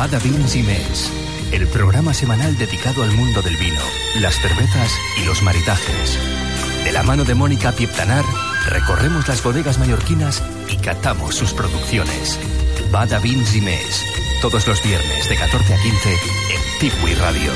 [0.00, 1.12] Bada Vins y Mes,
[1.52, 3.82] el programa semanal dedicado al mundo del vino,
[4.18, 4.90] las cervezas
[5.20, 6.18] y los maritajes.
[6.84, 8.24] De la mano de Mónica Pieptanar,
[8.70, 12.40] recorremos las bodegas mallorquinas y catamos sus producciones.
[12.90, 14.06] Bada Vins y Mes,
[14.40, 17.52] todos los viernes de 14 a 15 en Tipui Radio.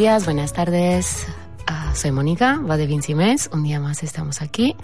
[0.00, 1.26] Días, buenas tardes.
[1.66, 3.50] Ah, soy Mónica, va de Vinci Mes.
[3.52, 4.74] Un día más estamos aquí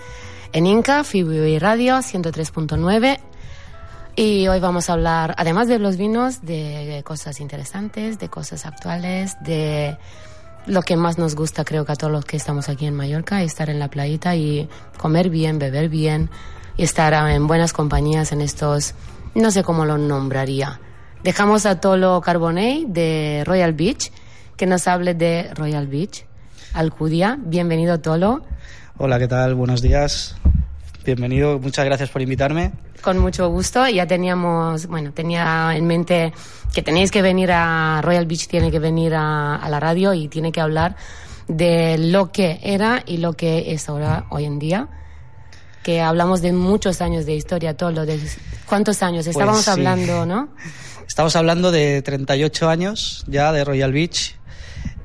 [0.53, 3.19] en Inca, Fibi Radio 103.9.
[4.15, 9.39] Y hoy vamos a hablar, además de los vinos, de cosas interesantes, de cosas actuales,
[9.41, 9.97] de
[10.67, 13.43] lo que más nos gusta, creo que a todos los que estamos aquí en Mallorca,
[13.43, 16.29] estar en la playita y comer bien, beber bien
[16.77, 18.93] y estar en buenas compañías en estos,
[19.35, 20.79] no sé cómo lo nombraría.
[21.23, 24.13] Dejamos a Tolo Carbonell de Royal Beach
[24.57, 26.25] que nos hable de Royal Beach,
[26.75, 27.39] Alcudia.
[27.41, 28.45] Bienvenido, Tolo.
[28.99, 29.55] Hola, ¿qué tal?
[29.55, 30.37] Buenos días.
[31.05, 32.73] Bienvenido, muchas gracias por invitarme.
[33.03, 33.87] Con mucho gusto.
[33.89, 36.33] Ya teníamos, bueno, tenía en mente
[36.75, 40.29] que tenéis que venir a Royal Beach, tiene que venir a, a la radio y
[40.29, 40.97] tiene que hablar
[41.47, 44.89] de lo que era y lo que es ahora, hoy en día.
[45.85, 48.05] Que hablamos de muchos años de historia, Tolo.
[48.07, 48.19] De,
[48.67, 49.27] ¿Cuántos años?
[49.29, 49.71] Estábamos Pues sí.
[49.71, 50.49] hablando, ¿no?
[51.07, 54.35] Estamos hablando de 38 años ya de Royal Beach.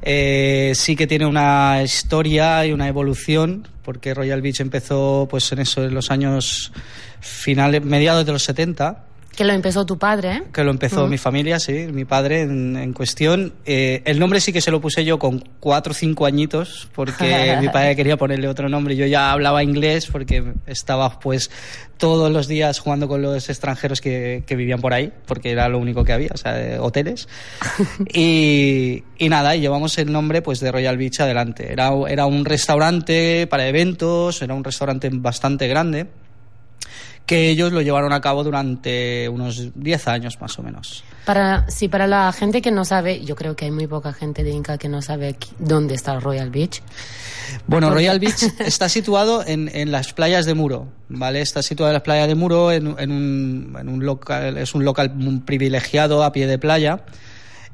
[0.03, 5.59] Eh, sí que tiene una historia y una evolución, porque Royal Beach empezó pues en
[5.59, 6.72] eso, en los años
[7.19, 9.06] finales, mediados de los 70,
[9.36, 10.44] Que lo empezó tu padre, ¿eh?
[10.52, 13.53] que lo empezó mi familia, sí, mi padre en, en cuestión.
[13.66, 17.58] Eh, el nombre sí que se lo puse yo con cuatro o cinco añitos, porque
[17.62, 18.96] mi padre quería ponerle otro nombre.
[18.96, 21.50] Yo ya hablaba inglés porque estaba pues
[21.97, 25.78] todos los días jugando con los extranjeros que, que vivían por ahí, porque era lo
[25.78, 27.30] único que había, o sea, de hoteles.
[28.13, 31.72] y, y nada, y llevamos el nombre pues de Royal Beach adelante.
[31.72, 36.08] Era, era un restaurante para eventos, era un restaurante bastante grande
[37.31, 41.02] que ellos lo llevaron a cabo durante unos 10 años más o menos.
[41.24, 44.44] Para, sí, para la gente que no sabe, yo creo que hay muy poca gente
[44.44, 46.81] de Inca que no sabe qui- dónde está Royal Beach.
[47.68, 51.40] Bueno, Porque- Royal Beach está situado en, en las playas de Muro, ¿vale?
[51.40, 54.84] Está situado en las playas de Muro, en, en un, en un local, es un
[54.84, 55.13] local
[55.46, 57.06] privilegiado a pie de playa.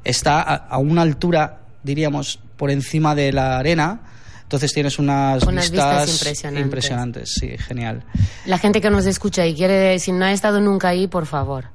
[0.04, 4.02] Está a, a una altura, diríamos, por encima de la arena.
[4.48, 6.64] Entonces tienes unas, Unas vistas vistas, impresionantes.
[6.64, 8.02] impresionantes, sí, genial.
[8.46, 11.66] La gente que nos escucha y quiere, si no ha estado nunca ahí, por favor.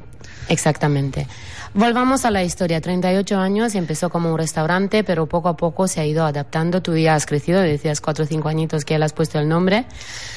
[0.49, 1.27] Exactamente.
[1.75, 2.81] Volvamos a la historia.
[2.81, 6.81] 38 años, empezó como un restaurante, pero poco a poco se ha ido adaptando.
[6.81, 9.49] Tú ya has crecido, decías 4 o 5 añitos que ya le has puesto el
[9.49, 9.85] nombre,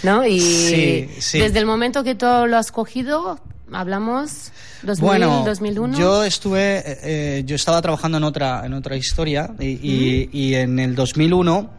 [0.04, 0.26] ¿no?
[0.28, 1.40] Y Sí, sí.
[1.40, 3.40] desde el momento que tú lo has cogido,
[3.74, 4.52] hablamos
[4.84, 5.98] 2000, bueno, 2001.
[5.98, 10.56] yo estuve, eh, eh, yo estaba trabajando en otra, en otra historia y, y- y
[10.56, 11.70] en el 2001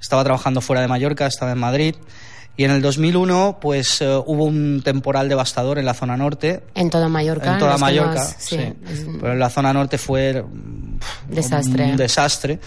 [0.00, 1.94] estaba trabajando fuera de Mallorca, estaba en Madrid
[2.56, 6.62] y en el 2001 pues eh, hubo un temporal devastador en la zona norte.
[6.74, 7.54] En toda Mallorca.
[7.54, 8.56] En toda Mallorca, más- sí.
[8.56, 10.98] es- Pero en la zona norte fue mm,
[11.34, 11.84] Desastre.
[11.86, 12.60] un desastre.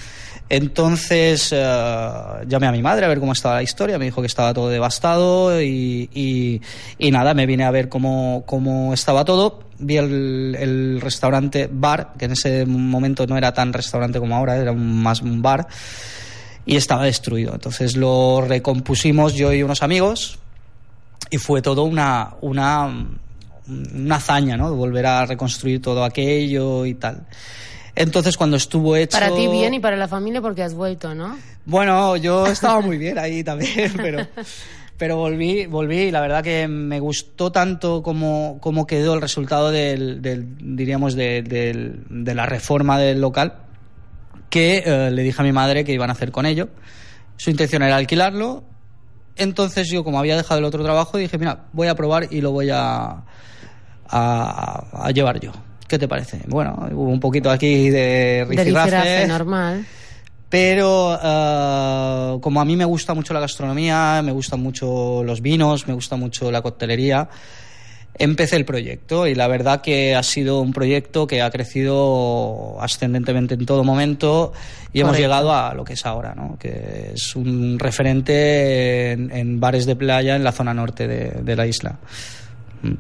[0.50, 1.58] Entonces eh,
[2.48, 4.70] llamé a mi madre a ver cómo estaba la historia, me dijo que estaba todo
[4.70, 6.10] devastado y,
[7.00, 8.44] y- nada, me vine a ver cómo,
[8.94, 9.60] estaba todo.
[9.80, 14.56] Vi el, el restaurante bar, que en ese momento no era tan restaurante como ahora,
[14.58, 15.68] era un- más un bar,
[16.66, 17.54] y estaba destruido.
[17.54, 20.40] Entonces lo recompusimos yo y unos amigos
[21.30, 22.88] y fue todo una, una,
[23.68, 24.74] una hazaña, ¿no?
[24.74, 27.26] Volver a reconstruir todo aquello y tal.
[27.98, 29.18] Entonces, cuando estuvo hecho...
[29.18, 31.38] Para ti bien y para la familia porque has vuelto, ¿no?
[31.66, 34.28] Bueno, yo estaba muy bien ahí también, pero,
[34.98, 39.72] pero volví, volví y la verdad que me gustó tanto como, como quedó el resultado
[39.72, 43.56] del, del diríamos, de, del- de la reforma del local,
[44.50, 46.70] que eh, le dije a mi madre que iban a hacer con ello.
[47.36, 48.64] Su intención era alquilarlo.
[49.36, 52.52] Entonces yo, como había dejado el otro trabajo, dije, mira, voy a probar y lo
[52.52, 53.24] voy a,
[54.10, 55.52] a, a llevar yo.
[55.88, 56.42] ¿Qué te parece?
[56.48, 59.28] Bueno, hubo un poquito aquí de De rifirrafe.
[59.28, 59.86] normal.
[60.50, 65.88] Pero eh, como a mí me gusta mucho la gastronomía, me gustan mucho los vinos,
[65.88, 67.28] me gusta mucho la coctelería,
[68.18, 73.56] empecé el proyecto y la verdad que ha sido un proyecto que ha crecido ascendentemente
[73.56, 74.54] en todo momento
[74.94, 76.58] y hemos llegado a lo que es ahora, ¿no?
[76.58, 81.56] que es un referente en, en bares de playa en la zona norte de, de
[81.58, 81.98] la isla.
[82.84, 82.94] Mm.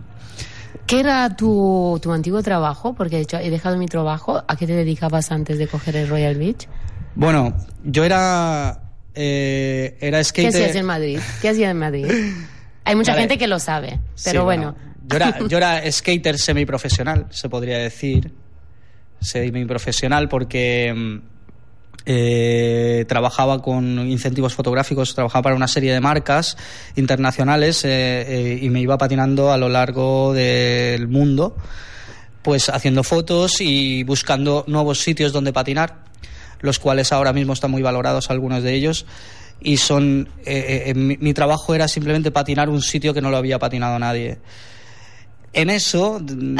[0.87, 2.93] ¿Qué era tu, tu antiguo trabajo?
[2.95, 4.43] Porque he, dejado mi trabajo.
[4.47, 6.67] ¿A qué te dedicabas antes de coger el Royal Beach?
[7.13, 8.79] Bueno, yo era,
[9.13, 10.47] eh, era ¿Qué skater.
[10.49, 11.19] hacías en Madrid?
[11.41, 12.05] ¿Qué hacías en Madrid?
[12.85, 13.23] Hay mucha Vale.
[13.23, 14.75] gente que lo sabe, pero Sí, bueno.
[15.09, 18.33] Yo era, yo era skater semiprofesional, se podría decir.
[19.19, 21.36] Semiprofesional porque mm,
[22.09, 26.55] eh, trabajaba con incentivos fotográficos, trabajaba para una serie de marcas
[26.95, 28.21] internacionales eh,
[28.53, 31.57] eh, y me iba patinando a lo largo del mundo,
[32.43, 36.05] pues haciendo fotos y buscando nuevos sitios donde patinar,
[36.61, 39.05] los cuales ahora mismo están muy valorados algunos de ellos.
[39.59, 40.29] Y son.
[40.45, 43.99] eh, eh, mi, mi trabajo era simplemente patinar un sitio que no lo había patinado
[43.99, 44.37] nadie.
[45.57, 46.57] En eso, mm,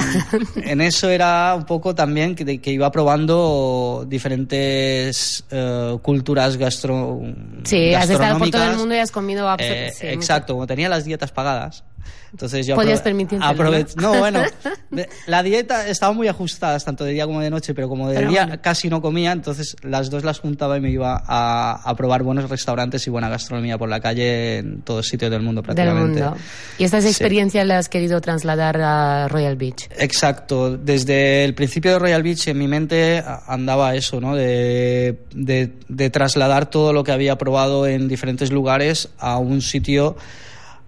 [0.63, 7.21] en eso era un poco también que, iba probando diferentes eh, culturas gastro,
[7.63, 8.77] Sí, has estado por todo el gastronómicas.
[8.77, 11.83] mundo y has comido Eh, sí, exacto, como tenía las dietas pagadas.
[12.31, 14.13] Entonces yo Podías aprove- ¿no?
[14.13, 14.19] ¿no?
[14.19, 14.42] bueno,
[15.27, 18.30] la dieta estaba muy ajustada, tanto de día como de noche, pero como de Pero
[18.30, 18.62] día bueno.
[18.62, 22.50] casi no comía, entonces las dos las juntaba y me iba a, a probar buenos
[22.50, 26.21] restaurantes y buena gastronomía por la calle en todos sitios del mundo del prácticamente.
[26.21, 26.38] mundo.
[26.77, 27.09] Y estas Sí.
[27.09, 29.88] experiencias las has querido trasladar a Royal Beach.
[29.98, 30.77] Exacto.
[30.77, 34.36] Desde el principio de Royal Beach en mi mente andaba eso, ¿no?
[34.36, 40.18] De, de- de trasladar todo lo que había probado en diferentes lugares a un sitio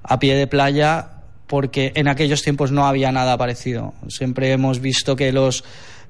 [0.03, 1.09] a pie de playa
[1.47, 3.93] porque en aquellos tiempos no había nada parecido.
[4.07, 5.63] Siempre hemos visto que los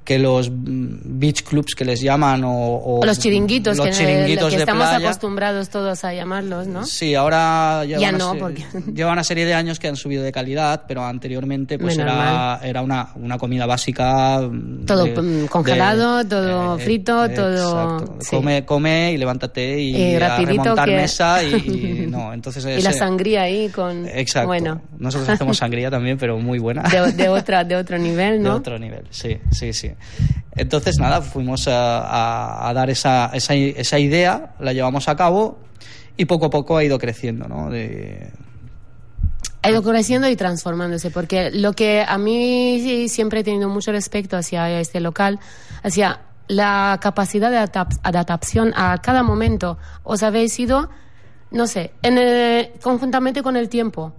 [0.10, 4.64] que los beach clubs que les llaman o, los chiringuitos, los que, chiringuitos que de
[4.64, 6.84] estamos playa, acostumbrados todos a llamarlos, ¿no?
[6.84, 8.66] Sí, ahora lleva, Ya una no, se- porque-
[8.96, 12.24] lleva una serie de años que han subido de calidad, pero anteriormente pues Menos era,
[12.24, 12.60] mal.
[12.64, 14.40] era una, una comida básica.
[14.42, 15.06] mm, Todo,
[15.48, 18.18] congelado, todo frito, todo- exacto.
[18.22, 18.36] sí.
[18.36, 22.82] Come, come y levántate y, Y a remontar que- mesa y, y no, entonces Y
[22.82, 24.08] la sangría ahí con...
[24.08, 24.48] Exacto.
[24.48, 26.82] Bueno, Nosotros hacemos sangría también, pero muy buena.
[26.82, 28.56] de, de otra, de otro nivel, De ¿no?
[28.56, 29.92] otro nivel, sí, sí, sí.
[30.56, 35.60] Entonces, nada, fuimos a, a- a dar esa, esa, esa idea, la llevamos a cabo
[36.18, 37.69] y poco a poco ha ido creciendo, ¿no?
[37.69, 38.30] De,
[39.62, 44.38] ha ido creciendo y transformándose, porque lo que a mí siempre he tenido mucho respeto
[44.38, 45.40] hacia este local,
[45.84, 49.78] hacia la capacidad de adap- adaptación a cada momento.
[50.04, 50.90] Os habéis ido,
[51.51, 54.13] no sé, en el- conjuntamente con el tiempo.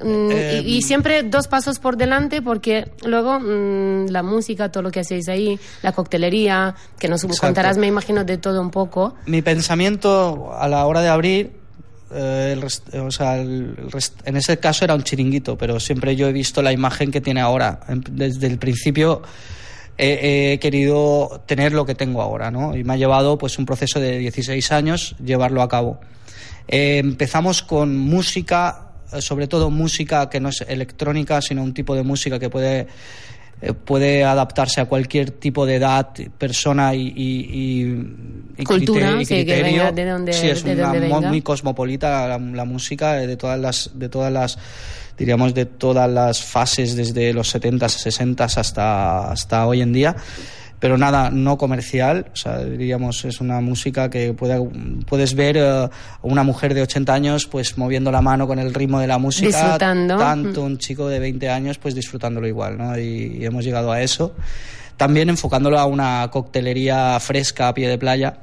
[0.00, 4.82] Mm, Eh, y, y siempre dos pasos por delante porque luego mm, la música, todo
[4.82, 7.46] lo que hacéis ahí, la coctelería, que nos Exacto.
[7.46, 9.14] contarás, me imagino, de todo un poco.
[9.26, 11.52] Mi pensamiento a la hora de abrir,
[12.12, 15.78] eh, el rest- o sea, el- el rest- en ese caso era un chiringuito, pero
[15.80, 17.80] siempre yo he visto la imagen que tiene ahora.
[17.88, 19.22] Em- Desde el principio
[19.96, 22.76] he, he querido tener lo que tengo ahora, ¿no?
[22.76, 26.00] Y me ha llevado pues un proceso de 16 años llevarlo a cabo.
[26.66, 28.88] Eh, empezamos con música,
[29.20, 32.86] sobre todo música que no es electrónica, sino un tipo de música que puede
[33.62, 38.06] eh, puede adaptarse a cualquier tipo de edad, persona y, y- y-
[38.58, 41.14] y Cultura, criterio- y sí, que venga de donde- Sí, es de una donde mo-
[41.16, 41.28] venga.
[41.28, 44.58] muy cosmopolita la, la música eh, de todas las de todas las
[45.16, 50.16] diríamos de todas las fases desde los 70s, 60s hasta hasta hoy en día.
[50.80, 54.60] Pero nada, no comercial, o sea, diríamos, es una música que puede,
[55.06, 55.90] puedes ver eh, a
[56.22, 59.46] una mujer de 80 años pues moviendo la mano con el ritmo de la música,
[59.46, 60.18] Disfrutando.
[60.18, 62.98] tanto un chico de 20 años pues disfrutándolo igual, ¿no?
[62.98, 64.34] Y, y hemos llegado a eso.
[64.98, 68.38] También enfocándolo a una coctelería fresca a pie de playa.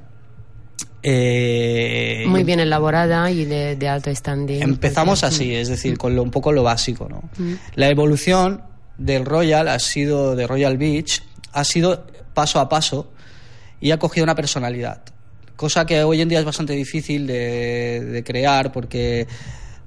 [1.03, 4.61] Eh, Muy bien elaborada y de, de alto standing.
[4.61, 7.23] Empezamos así, es decir, con lo- un poco lo básico, ¿no?
[7.75, 8.61] La evolución
[8.97, 11.23] del Royal ha sido de Royal Beach
[11.53, 13.11] ha sido paso a paso
[13.79, 15.01] y ha cogido una personalidad,
[15.55, 19.27] cosa que hoy en día es bastante difícil de, de crear porque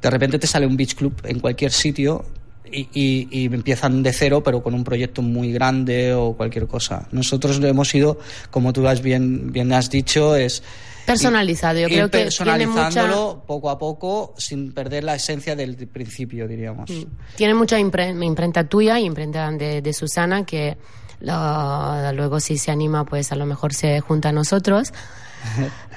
[0.02, 2.24] de repente te sale un beach club en cualquier sitio
[2.70, 7.06] y, y- y empiezan de cero, pero con un proyecto muy grande o cualquier cosa.
[7.12, 8.18] Nosotros hemos ido,
[8.50, 10.62] como tú has bien, bien has dicho, es
[11.06, 15.76] Personalizado, yo ir creo que personalizándolo mucha- poco a poco sin perder la esencia del
[15.88, 16.90] principio, diríamos.
[17.36, 20.76] Tiene mucha impre- imprenta tuya y imprenta de, de Susana que
[21.20, 24.92] lo- luego si se anima pues a lo mejor se junta a nosotros.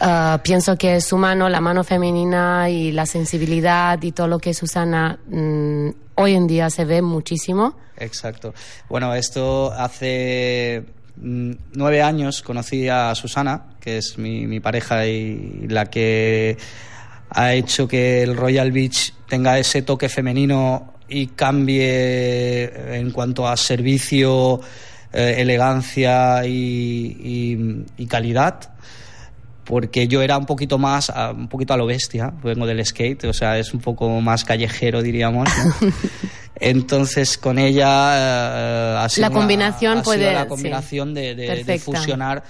[0.01, 4.53] Ah, pienso que su mano, la mano femenina y la sensibilidad y todo lo que
[4.53, 7.75] Susana mm, hoy en día se ve muchísimo.
[7.97, 8.53] Exacto.
[8.89, 10.83] Bueno, esto hace
[11.15, 16.57] mm, nueve años conocí a Susana, que es mi, mi pareja y la que
[17.29, 23.55] ha hecho que el Royal Beach tenga ese toque femenino y cambie en cuanto a
[23.57, 24.59] servicio,
[25.17, 28.69] eh, elegancia y, y- y calidad
[29.63, 33.33] porque yo era un poquito más, un poquito a lo bestia, vengo del skate, o
[33.33, 35.49] sea, es un poco más callejero, diríamos.
[35.81, 35.87] ¿no?
[36.59, 40.47] Entonces, con ella eh, ha sido La una- combinación sido puede- la sí.
[40.47, 41.83] combinación de, de- de Perfecta.
[41.99, 42.43] fusionar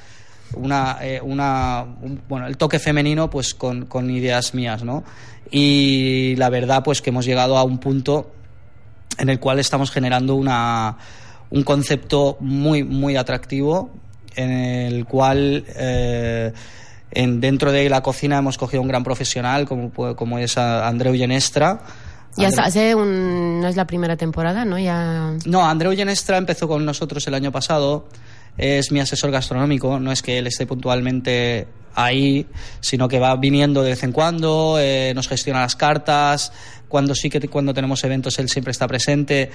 [0.54, 5.04] una, eh, una un- bueno, el toque femenino pues con, con ideas mías, ¿no?
[5.50, 8.32] Y la verdad pues que hemos llegado a un punto
[9.18, 10.98] en el cual estamos generando una,
[11.50, 13.90] un concepto muy, muy atractivo,
[14.36, 16.52] en el cual eh,
[17.12, 21.80] en, dentro de la cocina hemos cogido un gran profesional como, como es Andreu Genestra.
[22.36, 24.78] Ya Andreu- hace un, no es la primera temporada, ¿no?
[24.78, 28.08] Ya no, Andreu Genestra empezó con nosotros el año pasado.
[28.58, 30.00] Es mi asesor gastronómico.
[30.00, 32.46] No es que él esté puntualmente ahí,
[32.80, 36.52] sino que va viniendo de vez en cuando, eh, nos gestiona las cartas.
[36.88, 39.52] Cuando sí que cuando tenemos eventos él siempre está presente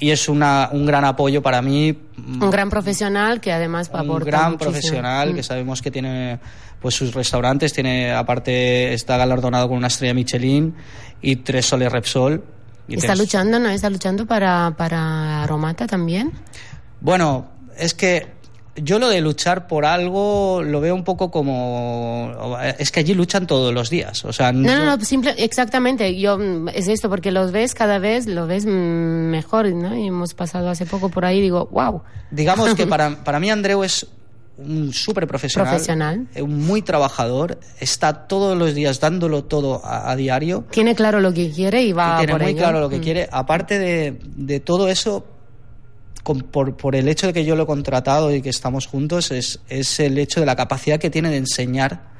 [0.00, 1.96] y es una, un gran apoyo para mí.
[2.16, 4.72] un gran profesional que además un aporta gran muchísimo.
[4.72, 5.36] profesional Mm.
[5.36, 6.40] que sabemos que tiene
[6.80, 10.74] pues sus restaurantes tiene aparte está galardonado con una estrella Michelin
[11.20, 12.42] y tres soles Repsol
[12.88, 13.68] Y Está luchando, ¿no?
[13.68, 16.32] Está luchando para, para Aromata también.
[17.00, 18.26] Bueno, es que
[18.76, 22.56] yo lo de luchar por algo lo veo un poco como...
[22.78, 24.24] Es que allí luchan todos los días.
[24.24, 26.18] O sea, No, no, no, simple, exactamente.
[26.18, 26.38] Yo
[26.72, 29.96] es esto porque los ves cada vez, lo ves mejor, ¿no?
[29.96, 32.02] Y hemos pasado hace poco por ahí digo, wow.
[32.30, 34.06] Digamos que para, para mí Andreu es
[34.58, 36.26] un súper profesional, Profesional.
[36.34, 41.32] eh, muy trabajador, está todos los días dándolo todo a, a diario Tiene claro lo
[41.32, 42.58] que quiere y va y tiene por muy ello.
[42.60, 43.02] claro lo que Mm.
[43.02, 43.28] quiere.
[43.32, 45.24] Aparte de, de todo eso,
[46.22, 49.30] con- por, por el hecho de que yo lo he contratado y que estamos juntos,
[49.30, 52.10] es, es el hecho de la capacidad que tiene de enseñar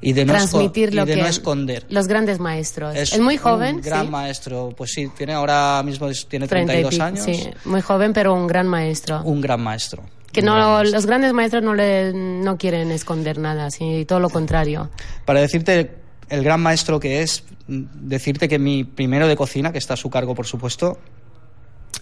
[0.00, 1.84] y de no, Transmitir y lo de que no esconder.
[1.90, 2.94] los grandes maestros.
[2.96, 4.10] Es, muy joven, Un gran sí.
[4.12, 4.72] maestro.
[4.76, 7.24] Pues sí, tiene ahora mismo es- tiene 30 y 32 pico, años.
[7.24, 9.22] Sí, muy joven, pero un gran maestro.
[9.24, 10.04] Un gran maestro.
[10.32, 10.96] que no, gran maestro.
[10.96, 14.88] los grandes maestros no le no quieren esconder nada, sí, todo lo contrario.
[15.24, 15.90] Para decirte
[16.28, 20.10] el gran maestro que es, decirte que mi primero de cocina, que está a su
[20.10, 20.98] cargo, por supuesto,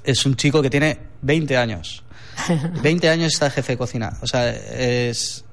[0.04, 2.02] es un chico que tiene 20 años.
[2.82, 4.16] 20 años está jefe de cocina.
[4.20, 5.44] O sea, es,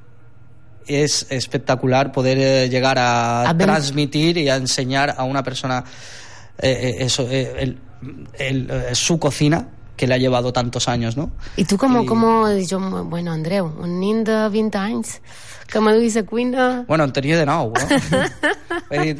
[0.85, 5.83] es espectacular poder eh, llegar a, transmitir y a enseñar a una persona
[6.59, 7.79] eh, eh, eso, eh, el-
[8.37, 9.69] el, eh, su cocina,
[10.03, 11.31] que le ha llevado tantos años, ¿no?
[11.55, 12.23] I tu com, I- com
[12.67, 15.21] jo, bueno, Andreu, un nin de 20 anys
[15.71, 15.79] que
[16.25, 16.83] cuina...
[16.87, 17.85] Bueno, en tenia de nou, no?
[18.91, 19.15] Vull dir,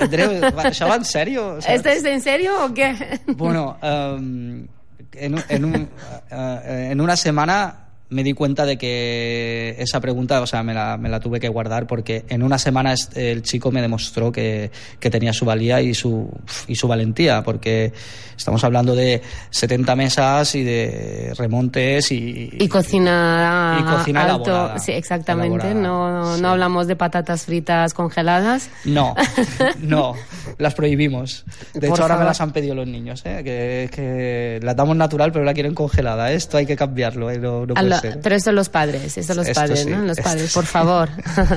[0.00, 0.32] Andreu,
[0.64, 1.58] això va en sèrio?
[1.60, 3.20] ¿Esto es en serio o qué?
[3.36, 4.66] Bueno, em,
[5.12, 5.88] en, en, un-
[6.30, 10.96] eh, en una semana me di cuenta de que esa pregunta, o sea, me la,
[10.96, 14.70] me la tuve que guardar porque en una semana el chico me demostró que,
[15.00, 16.30] que tenía su valía y su,
[16.68, 17.92] y su valentía, porque
[18.36, 22.50] estamos hablando de 70 mesas y de remontes y...
[22.52, 25.68] Y cocina, Y cocina alto, elaborada, sí, exactamente.
[25.68, 26.42] elaborada, no, no, sí.
[26.42, 28.68] no hablamos de patatas fritas congeladas.
[28.84, 29.14] No,
[29.80, 30.14] no,
[30.58, 31.44] las prohibimos.
[31.72, 32.26] De Por hecho, ahora me favor.
[32.26, 33.42] las han pedido los niños, ¿eh?
[33.44, 36.32] que, que las damos natural, pero la quieren congelada.
[36.32, 37.38] Esto hay que cambiarlo, ¿eh?
[37.38, 39.98] no, no lo- pero esto los padres, esto los Esto padres, sí, ¿no?
[40.02, 41.08] Los padres, por favor.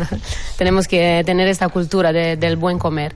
[0.58, 3.16] Tenemos que tener esta cultura de- del buen comer,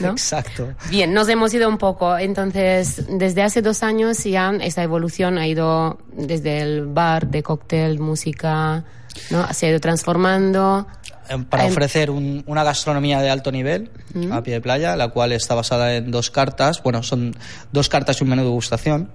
[0.00, 0.10] ¿no?
[0.10, 0.72] Exacto.
[0.90, 2.16] Bien, nos hemos ido un poco.
[2.18, 7.98] Entonces, desde hace dos años ya esta evolución ha ido desde el bar de cóctel,
[7.98, 8.84] música,
[9.30, 9.52] ¿no?
[9.52, 10.86] Se ha ido transformando.
[11.28, 14.32] Eh, Para ofrecer un- una gastronomía de alto nivel Mm.
[14.32, 16.82] a pie de playa, la cual está basada en dos cartas.
[16.82, 17.34] Bueno, son
[17.70, 19.10] dos cartas y un menú de degustación.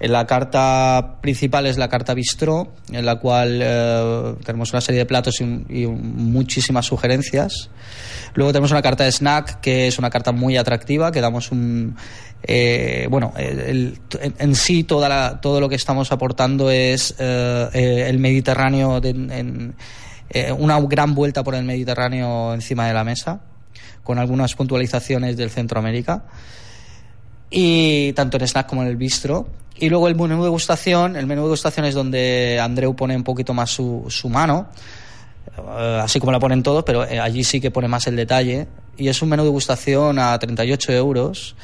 [0.00, 5.06] La carta principal es la carta bistró, en la cual eh, tenemos una serie de
[5.06, 5.44] platos y,
[5.86, 7.68] muchísimas sugerencias.
[8.34, 11.96] Luego tenemos una carta de snack, que es una carta muy atractiva, que damos un...
[12.44, 18.20] eh, bueno, en, sí toda la- todo lo que estamos aportando es eh, eh, el
[18.20, 19.74] Mediterráneo, en-
[20.30, 23.40] eh, una gran vuelta por el Mediterráneo encima de la mesa
[24.04, 26.24] con algunas puntualizaciones del Centroamérica.
[27.50, 29.48] Y tanto en snack como en el bistro.
[29.80, 31.16] Y luego el menú de degustación.
[31.16, 34.68] El menú de degustación es donde Andreu pone un poquito más su, mano.
[35.56, 38.66] eh, así como la ponen todos, pero eh, allí sí que pone más el detalle.
[38.96, 41.54] Y es un menú de degustación a 38 euros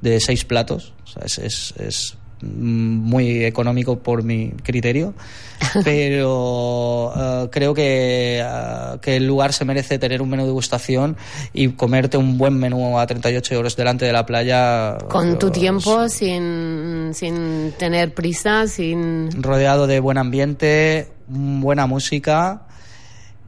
[0.00, 0.94] de seis platos.
[1.04, 5.14] O sea, es, es, muy económico por mi criterio,
[5.84, 11.16] pero eh, creo que, eh, que el lugar se merece tener un menú de degustación
[11.52, 14.98] y comerte un buen menú a 38 euros delante de la playa.
[15.08, 19.42] Con tu eh, tiempo, sin, sin tener prisa, sin...
[19.42, 22.66] rodeado de buen ambiente, buena música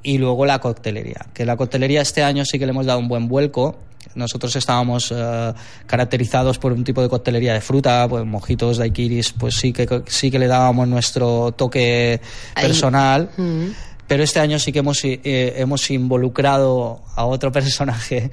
[0.02, 1.26] y luego la coctelería.
[1.34, 3.76] Que la coctelería este año sí que le hemos dado un buen vuelco.
[4.14, 5.52] Nosotros estábamos eh,
[5.86, 10.30] caracterizados por un tipo de coctelería de fruta, pues mojitos, daiquiris, pues sí que sí
[10.30, 12.20] que le dábamos nuestro toque
[12.54, 13.30] personal.
[13.36, 13.66] Mm.
[14.06, 18.30] Pero este año sí que hemos, eh, hemos involucrado a otro personaje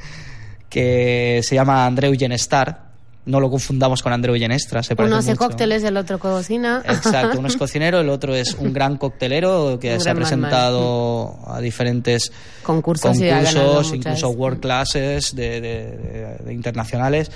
[0.69, 2.92] que se llama Andreu Genestar.
[3.25, 4.83] No lo confundamos con Andreu Genestra.
[4.83, 5.39] Se Uno hace mucho.
[5.47, 6.81] cócteles, el otro cocina.
[6.85, 11.39] Exacto, uno es cocinero, el otro es un gran coctelero que Un se ha presentado
[11.47, 12.31] a diferentes
[12.63, 17.31] Concursos concursos, incluso world classes de, de- de- de internacionales.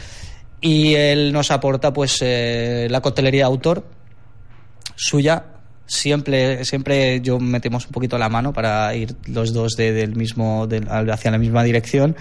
[0.60, 3.86] Y él nos aporta pues eh, la coctelería autor
[4.96, 5.44] suya.
[5.86, 10.68] Siempre, siempre yo metemos un poquito la mano para ir los dos de- del mismo,
[11.10, 12.18] hacia la misma dirección.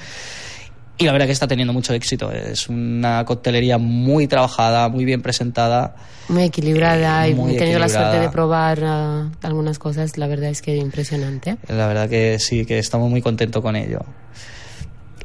[0.99, 2.33] Y la verdad que está teniendo mucho éxito.
[2.33, 5.95] Es una coctelería muy trabajada, muy bien presentada.
[6.29, 10.17] Muy equilibrada Eh, y muy he tenido la suerte de probar ah, algunas cosas.
[10.17, 11.59] La verdad es que impresionante.
[11.69, 14.01] La verdad que sí, que estamos muy contentos con ello.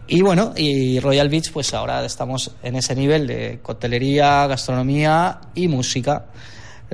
[0.08, 5.70] Y bueno, y Royal Beach, pues ahora estamos en ese nivel de coctelería, gastronomía y
[5.70, 6.26] música.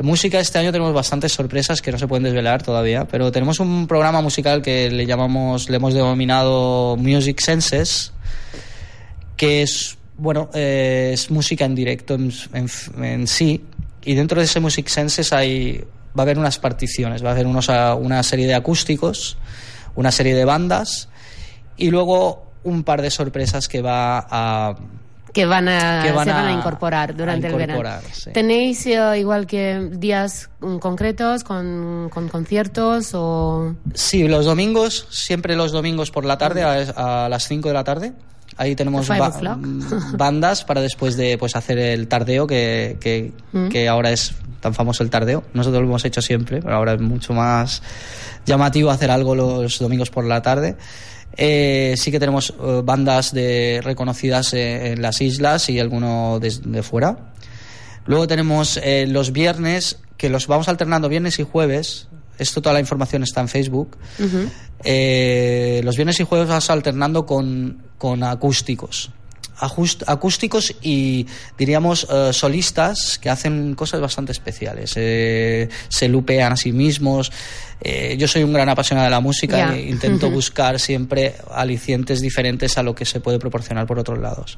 [0.03, 3.87] Música este año tenemos bastantes sorpresas que no se pueden desvelar todavía, pero tenemos un
[3.87, 8.13] programa musical que le llamamos, le hemos denominado Music Senses,
[9.35, 12.31] que es, bueno, eh, es música en directo en,
[13.01, 13.63] en- sí,
[14.03, 15.79] y dentro de ese Music Senses hay,
[16.17, 17.67] va a haber unas particiones, va a haber unos,
[17.99, 19.37] una serie de acústicos,
[19.95, 21.09] una serie de bandas,
[21.75, 24.75] y luego un par de sorpresas que va a...
[25.37, 28.01] Que van a, Que van se van a incorporar durante a el verano.
[28.11, 28.31] sí.
[28.31, 33.75] ¿Tenéis eh, igual que días mm, concretos con, con conciertos o...?
[33.93, 37.83] Sí, los domingos, siempre los domingos por la tarde, a, a las 5 de la
[37.83, 38.13] tarde.
[38.57, 43.67] Ahí tenemos ba- mm, bandas para después de pues, hacer el tardeo, que, que, Mm.
[43.69, 45.43] que ahora es tan famoso el tardeo.
[45.53, 47.83] Nosotros lo hemos hecho siempre, pero ahora es mucho más
[48.47, 50.75] llamativo hacer algo los domingos por la tarde.
[51.35, 56.53] Eh, sí que tenemos eh, bandas de, reconocidas eh, en las islas y alguno de,
[56.63, 57.31] de fuera.
[58.05, 62.07] Luego tenemos los viernes, que los vamos alternando viernes y jueves.
[62.37, 63.97] Esto, toda la información está en Facebook.
[64.17, 69.11] Los viernes y jueves vas alternando con, con acústicos.
[69.59, 71.25] Ajust- acústicos y
[71.57, 74.93] diríamos eh, solistas que hacen cosas bastante especiales.
[74.95, 77.31] Eh, se lupean a sí mismos.
[77.81, 82.77] Eh, yo soy un gran apasionado de la música e intento buscar siempre alicientes diferentes
[82.77, 84.57] a lo que se puede proporcionar por otros lados.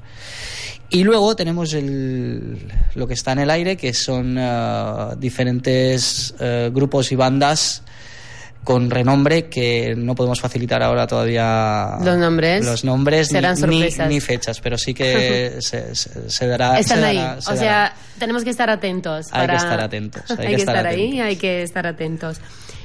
[0.90, 2.58] Y luego tenemos el,
[2.96, 6.34] lo que está en el aire, que son eh, diferentes
[6.72, 7.84] grupos y bandas
[8.64, 12.64] con renombre que no podemos facilitar ahora todavía Los nombres.
[12.66, 14.10] los nombres ni- Serán ni, sorpresas.
[14.10, 16.78] ni fechas, pero sí que se, se- se dará.
[16.80, 17.18] Están se ahí.
[17.18, 17.60] dará- se o dará.
[17.62, 19.28] sea, tenemos que estar atentos.
[19.32, 22.38] Hay que estar atentos, hay Hay, que estar estar ahí, hay que estar atentos.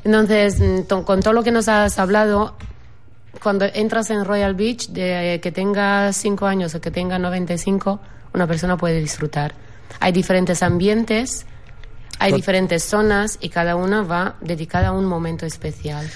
[0.05, 2.57] Entonces, mm, con todo lo que nos has hablado,
[3.43, 8.01] cuando entras en Royal Beach, de que tenga 5 años o que tenga 95,
[8.33, 9.55] una persona puede disfrutar.
[10.01, 11.47] Hay diferentes ambientes,
[12.25, 16.09] hay Tot- diferentes zonas y cada una va dedicada a un momento especial.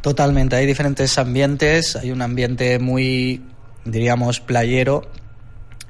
[0.00, 3.42] Totalmente, hay diferentes ambientes, hay un ambiente muy,
[3.84, 5.02] diríamos, playero,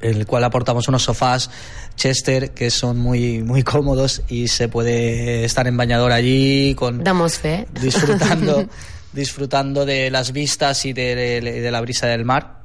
[0.01, 1.51] en el cual aportamos unos sofás
[1.95, 7.39] Chester que son muy, muy cómodos y se puede estar en bañador allí con Damos
[7.39, 7.67] fe.
[7.81, 8.67] disfrutando,
[9.13, 12.59] disfrutando de las vistas y de, de- de la brisa del mar.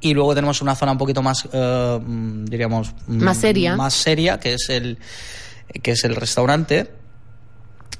[0.00, 3.74] Y luego tenemos una zona un poquito más, mm, diríamos, mm, Más seria.
[3.74, 4.98] más seria, que es el,
[5.82, 6.90] que es el restaurante,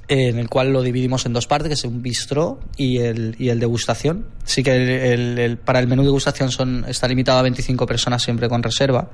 [0.07, 3.49] en el cual lo dividimos en dos partes, que es un bistró y el, y
[3.49, 4.25] el degustación.
[4.43, 8.23] Sí que el- el- el- para el menú degustación son, está limitado a 25 personas
[8.23, 9.11] siempre con reserva,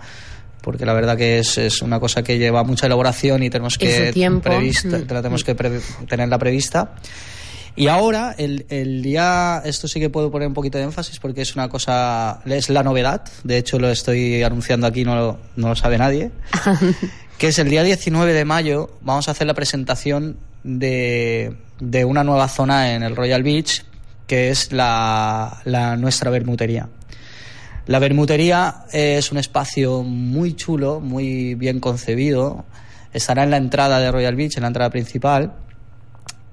[0.62, 3.88] porque la verdad que es, es una cosa que lleva mucha elaboración y tenemos que
[4.41, 5.08] prevista- Mm.
[5.08, 6.96] tenemos que pre- tenerla prevista.
[7.78, 11.41] Y ahora, el, el día, esto sí que puedo poner un poquito de énfasis porque
[11.41, 15.68] es una cosa, es la novedad, de hecho lo estoy anunciando aquí, no lo, no
[15.68, 16.32] lo sabe nadie,
[17.38, 22.24] que es el día 19 de mayo, vamos a hacer la presentación de, de una
[22.24, 23.84] nueva zona en el Royal Beach,
[24.28, 25.62] que es la,
[25.98, 26.89] nuestra bermutería.
[27.88, 32.65] La Bermutería es un espacio muy chulo, muy bien concebido.
[33.13, 35.54] Estará en la entrada de Royal Beach, en la entrada principal.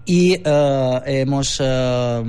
[0.04, 2.22] Y eh, hemos, eh,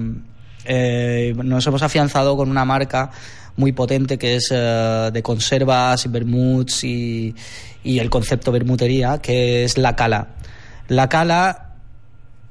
[0.63, 3.11] eh, nos hemos afianzado con una marca
[3.55, 7.35] muy potente que es eh, de conservas y vermuts y,
[7.83, 10.27] y el concepto bermutería, que es La Cala.
[10.87, 11.75] La Cala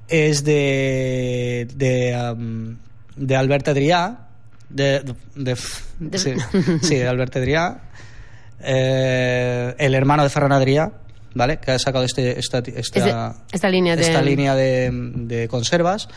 [0.08, 2.76] es de, de, um,
[3.16, 4.16] de Albert Adrià,
[4.68, 5.02] de,
[5.34, 5.56] de,
[5.98, 6.32] De- sí,
[6.82, 7.78] sí, de Albert Adrià,
[8.60, 10.92] eh, el hermano de Ferran Adrià,
[11.34, 11.58] ¿vale?
[11.58, 16.08] Que ha sacado este, esta, esta, esta línea de- esta línea de, de conservas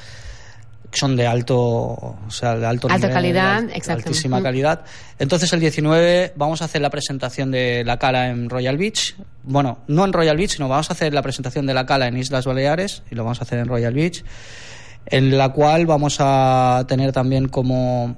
[0.96, 4.04] son de alto, o sea, de alto Alta nivel, calidad, de exacto.
[4.08, 4.44] altísima Mm.
[4.44, 4.82] calidad.
[5.20, 9.16] Entonces el 19 vamos a hacer la presentación de la cala en Royal Beach.
[9.44, 12.18] Bueno, no en Royal Beach, sino vamos a hacer la presentación de la cala en
[12.18, 14.24] Islas Baleares y lo vamos a hacer en Royal Beach,
[15.08, 18.16] en la cual vamos a tener también como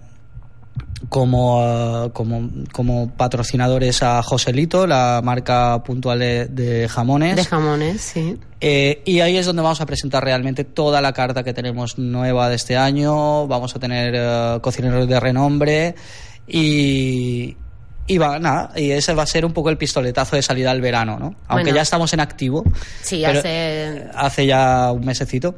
[1.09, 7.35] como, eh, como, como patrocinadores a Joselito, la marca puntual de, de jamones.
[7.35, 8.37] De jamones, sí.
[8.61, 12.49] Eh, y ahí es donde vamos a presentar realmente toda la carta que tenemos nueva
[12.49, 13.47] de este año.
[13.47, 15.95] Vamos a tener eh, cocineros de renombre
[16.47, 17.55] y,
[18.07, 20.81] y va, nada, y ese va a ser un poco el pistoletazo de salida al
[20.81, 21.35] verano, ¿no?
[21.47, 21.75] Aunque Bueno.
[21.75, 22.63] ya estamos en activo.
[23.01, 25.55] Sí, hace- hace ya un mesecito.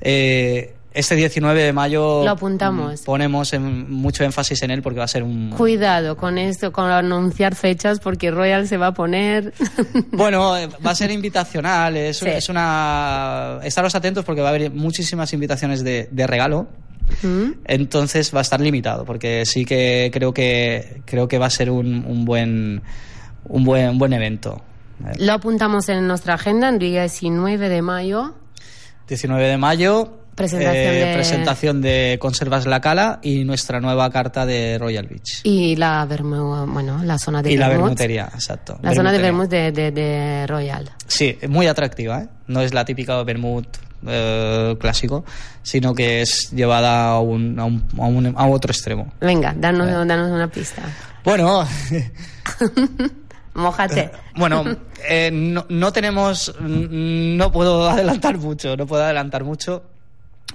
[0.00, 3.00] Eh, este 19 de mayo Lo apuntamos.
[3.00, 6.72] mm, ponemos en- mucho énfasis en él porque va a ser un, Cuidado con esto,
[6.72, 9.52] con anunciar fechas, porque Royal se va a poner.
[10.12, 10.52] Bueno,
[10.84, 12.26] va a ser invitacional, es, Sí.
[12.28, 13.58] es una...
[13.62, 16.68] Estaros atentos porque va a haber muchísimas invitaciones de, de regalo,
[17.22, 17.52] ¿Mm?
[17.64, 21.70] entonces va a estar limitado, porque sí que creo que, creo que va a ser
[21.70, 22.82] un, un buen,
[23.44, 24.62] un, buen, un buen evento.
[25.18, 28.34] Lo apuntamos en nuestra agenda, el día 19 de mayo.
[29.08, 34.46] 19 de mayo, Presentación eh, de- presentación de Conservas La Cala y nuestra nueva carta
[34.46, 35.40] de Royal Beach.
[35.44, 37.84] Y la vermu, bueno, la zona de Y la vermut.
[37.88, 38.78] bermutería, exacto.
[38.82, 40.90] La zona de vermut de, de, de Royal.
[41.06, 42.28] Sí, muy atractiva, ¿eh?
[42.46, 43.66] No es la típica vermut
[44.06, 45.24] eh, clásico,
[45.62, 49.12] sino que es llevada a, un, a, un- a un- a otro extremo.
[49.20, 50.82] Venga, danos, danos una pista.
[51.24, 51.64] Bueno,
[53.54, 54.10] Mójate.
[54.36, 54.64] bueno,
[55.08, 59.82] eh, no, no tenemos, no puedo adelantar mucho, no puedo adelantar mucho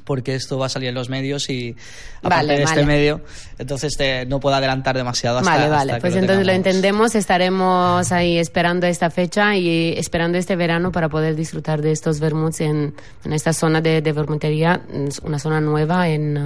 [0.07, 1.75] porque esto va a salir en los medios y
[2.23, 2.85] aparte Vale, de este vale.
[2.87, 3.21] medio,
[3.59, 5.99] entonces te- no puedo adelantar demasiado hasta, Vale, vale.
[6.01, 6.67] Pues lo entonces lo tengamos.
[6.67, 7.15] entendemos.
[7.15, 12.61] Estaremos ahí esperando esta fecha y esperando este verano para poder disfrutar de estos vermuts
[12.61, 16.37] en, en esta zona de, de vermutería, es una zona nueva en,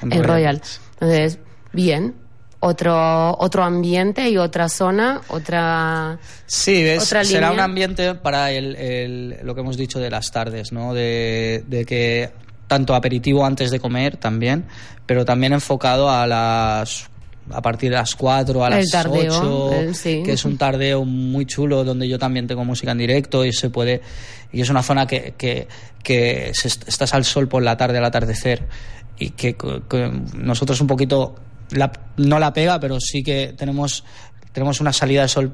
[0.00, 0.62] En en Royal.
[0.94, 1.38] Entonces,
[1.72, 2.14] bien.
[2.60, 6.18] Otro, otro ambiente y otra zona, otra...
[6.46, 7.52] Sí, ves, Otra será línea.
[7.52, 10.92] un ambiente para el, el- lo que hemos dicho de las tardes, ¿no?
[10.92, 12.30] De, de que
[12.68, 14.66] tanto aperitivo antes de comer también,
[15.06, 17.08] pero también enfocado a las
[17.50, 20.22] a partir de las 4 a las tardeo, 8, el- sí.
[20.22, 23.70] que es un tardeo muy chulo donde yo también tengo música en directo y se
[23.70, 24.02] puede
[24.52, 25.66] y es una zona que, que,
[26.02, 28.66] que se estás al sol por la tarde al atardecer
[29.18, 31.36] y que, que nosotros un poquito
[31.70, 34.04] la- no la pega pero sí que tenemos
[34.52, 35.52] tenemos una salida de sol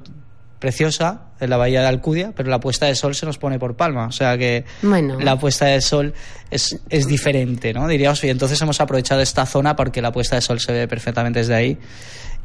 [0.64, 3.76] preciosa en la bahía de Alcudia, pero la puesta de sol se nos pone por
[3.76, 4.06] palma.
[4.06, 5.20] O sea que Bueno.
[5.20, 6.14] la puesta de sol
[6.50, 7.86] es, es diferente, ¿no?
[7.86, 11.40] Diríamos, y entonces hemos aprovechado esta zona porque la puesta de sol se ve perfectamente
[11.40, 11.78] desde ahí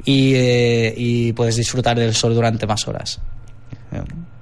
[0.04, 3.22] y, eh, y puedes disfrutar del sol durante más horas.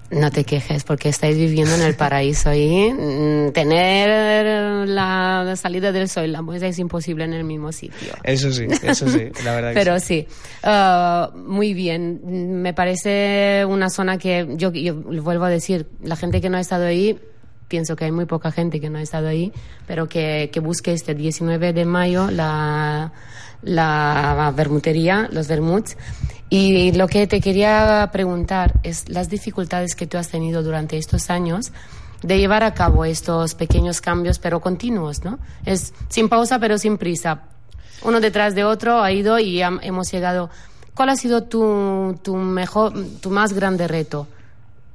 [0.09, 2.93] No te quejes porque estáis viviendo en el paraíso ahí.
[2.93, 8.13] Mm, Tener la, salida del sol y la muestra es imposible en el mismo sitio.
[8.23, 10.25] Eso sí, eso sí, la verdad que Pero sí.
[10.27, 10.27] sí,
[10.63, 12.61] Ah, muy bien.
[12.61, 16.61] Me parece una zona que yo, yo vuelvo a decir, la gente que no ha
[16.61, 17.19] estado ahí,
[17.67, 19.51] pienso que hay muy poca gente que no ha estado ahí,
[19.87, 23.11] pero que, que busque este 19 de mayo la,
[23.61, 25.97] la vermutería, los vermuts.
[26.49, 31.29] Y lo que te quería preguntar es las dificultades que tú has tenido durante estos
[31.29, 31.71] años
[32.23, 35.39] de llevar a cabo estos pequeños cambios, pero continuos, ¿no?
[35.65, 37.41] Es sin pausa, pero sin prisa
[38.03, 40.49] uno detrás de otro ha ido y ham- hemos llegado.
[40.95, 44.27] ¿Cuál ha sido tu, tu mejor, tu más grande reto?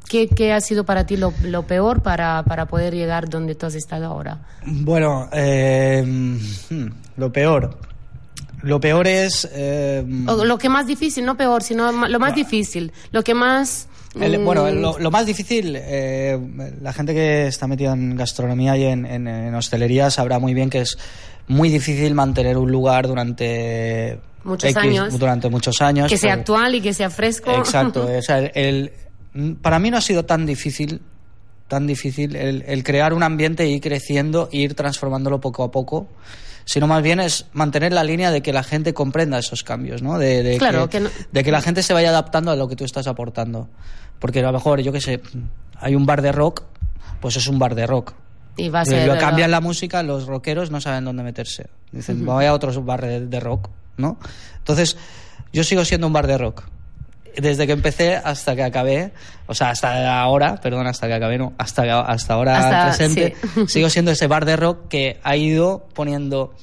[0.09, 3.67] ¿Qué, qué ha sido para ti lo, lo peor para, para poder llegar donde tú
[3.67, 4.39] has estado ahora?
[4.65, 6.03] Bueno, eh,
[6.71, 6.87] hmm,
[7.17, 7.77] lo peor.
[8.63, 9.49] Lo peor es...
[9.53, 13.89] eh, O lo que más difícil, no peor, sino lo más difícil, lo que más...
[14.21, 16.39] El- mm, bueno, lo, lo más difícil, eh,
[16.83, 20.69] la gente que está metida en gastronomía y en, en- en hostelería sabrá muy bien
[20.71, 20.99] que es
[21.49, 25.19] muy difícil mantener un lugar durante Muchos años.
[25.19, 26.09] durante muchos años.
[26.11, 27.51] que sea actual y que sea fresco.
[27.53, 28.07] Exacto.
[28.19, 28.93] o sea, el-
[29.63, 31.01] para mí no ha sido tan difícil,
[31.69, 35.71] tan difícil el, el crear un ambiente e ir creciendo e ir transformándolo poco a
[35.71, 36.07] poco,
[36.65, 40.19] sino más bien es mantener la línea de que la gente comprenda esos cambios, ¿no?
[40.19, 42.69] De, de Claro, que, que no- de que la gente se vaya adaptando a lo
[42.69, 43.69] que tú estás aportando.
[44.19, 45.21] Porque a lo mejor, yo qué sé,
[45.79, 46.63] hay un bar de rock,
[47.21, 48.15] pues es un bar de rock.
[48.57, 49.07] Y va a ser...
[49.09, 51.69] lo cambian la música, los rockeros no saben dónde meterse.
[51.91, 54.19] Dicen, voy a otro bar de, de rock, ¿no?
[54.59, 54.97] Entonces,
[55.53, 56.65] yo sigo siendo un bar de rock.
[57.37, 59.13] Desde que empecé hasta que acabé,
[59.47, 63.67] o sea, hasta ahora, perdón, hasta que acabé, no, hasta, hasta ahora Hasta- presente, sí.
[63.69, 66.55] sigo siendo ese bar de rock que ha ido poniendo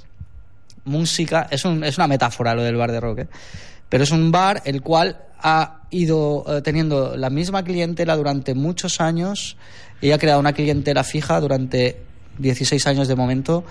[0.85, 3.27] música, es, un- es una metáfora lo del bar de rock, ¿eh?
[3.89, 8.99] pero es un bar el cual ha ido eh, teniendo la misma clientela durante muchos
[9.01, 9.57] años
[10.01, 12.01] y ha creado una clientela fija durante
[12.37, 13.63] 16 años de momento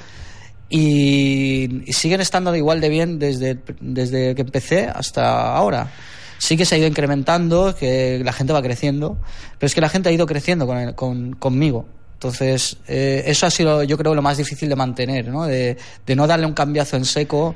[0.69, 5.89] y, y siguen estando igual de bien desde, desde que empecé hasta ahora.
[6.39, 9.19] Sí que se ha ido incrementando, que la gente va creciendo,
[9.59, 11.87] pero es que la gente ha ido creciendo con, el- con- conmigo.
[12.15, 15.45] Entonces, eh, eso ha sido, yo creo, lo más difícil de mantener, ¿no?
[15.45, 17.55] De, de no darle un cambiazo en seco,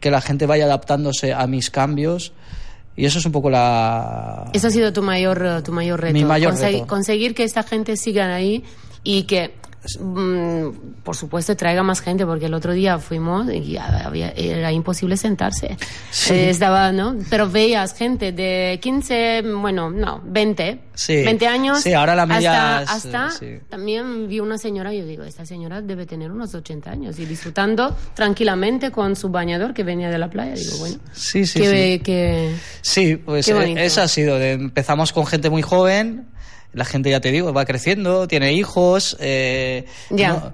[0.00, 2.32] que la gente vaya adaptándose a mis cambios.
[2.96, 4.50] Y eso es un poco la...
[4.52, 6.12] Ese ha sido tu mayor, tu mayor reto.
[6.12, 6.86] Mi mayor Consegui- reto.
[6.86, 8.64] Conseguir que esta gente siga ahí
[9.04, 9.54] y que,
[11.04, 15.76] por supuesto, traiga más gente, porque el otro día fuimos y había- era imposible sentarse.
[16.10, 16.34] Sí.
[16.34, 17.16] Eh, estaba, ¿no?
[17.30, 20.80] Pero veías gente de 15, bueno, no, 20.
[20.94, 21.22] Sí.
[21.24, 21.80] 20 años.
[21.80, 23.64] Sí, ahora la media hasta, es, hasta eh, sí.
[23.70, 27.24] también vi una señora y yo digo, esta señora debe tener unos 80 años y
[27.24, 30.54] disfrutando tranquilamente con su bañador que venía de la playa.
[30.54, 32.02] Digo, bueno, Sí, sí, que, sí.
[32.04, 34.38] que- Sí, pues eh, eso ha sido.
[34.38, 36.26] de- empezamos con gente muy joven,
[36.72, 40.28] la gente, ya te digo, va creciendo, tiene hijos, eh, Ya.
[40.32, 40.52] no-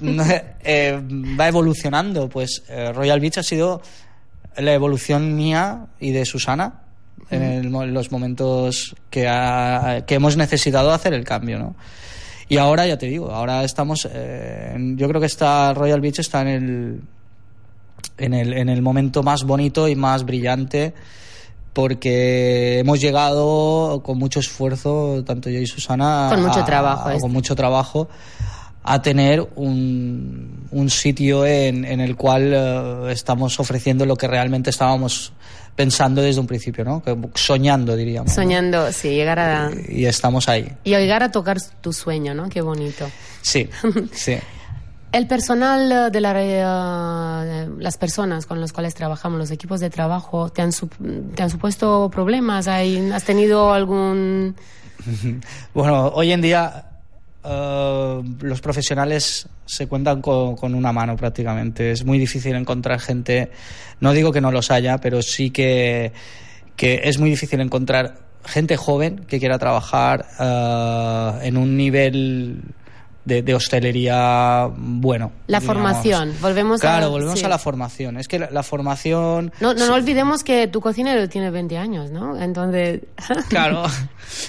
[0.00, 0.24] no,
[0.64, 1.00] eh,
[1.38, 2.28] va evolucionando.
[2.28, 3.80] Pues eh, Royal Beach ha sido
[4.56, 6.80] la evolución mía y de Susana
[7.30, 11.76] en el los momentos que, ha- que hemos necesitado hacer el cambio, ¿no?
[12.48, 16.18] Y ahora, ya te digo, ahora estamos, eh, en- yo creo que está Royal Beach
[16.18, 17.00] está en el,
[18.18, 20.92] en el, en el momento más bonito y más brillante
[21.72, 27.12] porque hemos llegado con mucho esfuerzo, tanto yo y Susana, Con mucho a- trabajo, a-
[27.12, 27.22] este.
[27.22, 28.08] con mucho trabajo,
[28.84, 34.70] a tener un, un sitio en, en el cual eh, estamos ofreciendo lo que realmente
[34.70, 35.32] estábamos
[35.76, 37.02] pensando desde un principio, ¿no?
[37.34, 38.28] Soñando, diríamos.
[38.30, 38.34] ¿no?
[38.34, 39.70] soñando, sí, llegar a...
[39.88, 40.70] Y estamos ahí.
[40.84, 42.48] Y llegar a tocar tu sueño, ¿no?
[42.50, 43.08] Qué bonito.
[43.40, 43.70] Sí,
[44.12, 44.34] sí.
[45.12, 49.90] El personal eh, de la, eh, las personas con las cuales trabajamos, los equipos de
[49.90, 50.70] trabajo, ¿te han,
[51.34, 52.66] te han supuesto problemas?
[52.66, 54.56] ¿Hay- ¿Has tenido algún...?
[55.74, 56.86] Bueno, hoy en día
[57.44, 61.90] los profesionales se cuentan con, una mano prácticamente.
[61.90, 63.50] Es muy difícil encontrar gente,
[63.98, 66.12] no digo que no los haya, pero sí que,
[66.78, 70.24] es muy difícil encontrar gente joven que quiera trabajar
[71.42, 72.62] en un nivel
[73.24, 75.32] de, de hostelería bueno.
[75.46, 75.76] La digamos.
[75.82, 77.44] formación, volvemos a- Claro, volvemos sí.
[77.44, 78.16] a la formación.
[78.18, 79.52] Es que la, la formación...
[79.60, 82.40] No, no, no olvidemos que tu cocinero tiene 20 años, ¿no?
[82.40, 83.00] Entonces...
[83.48, 83.84] Claro,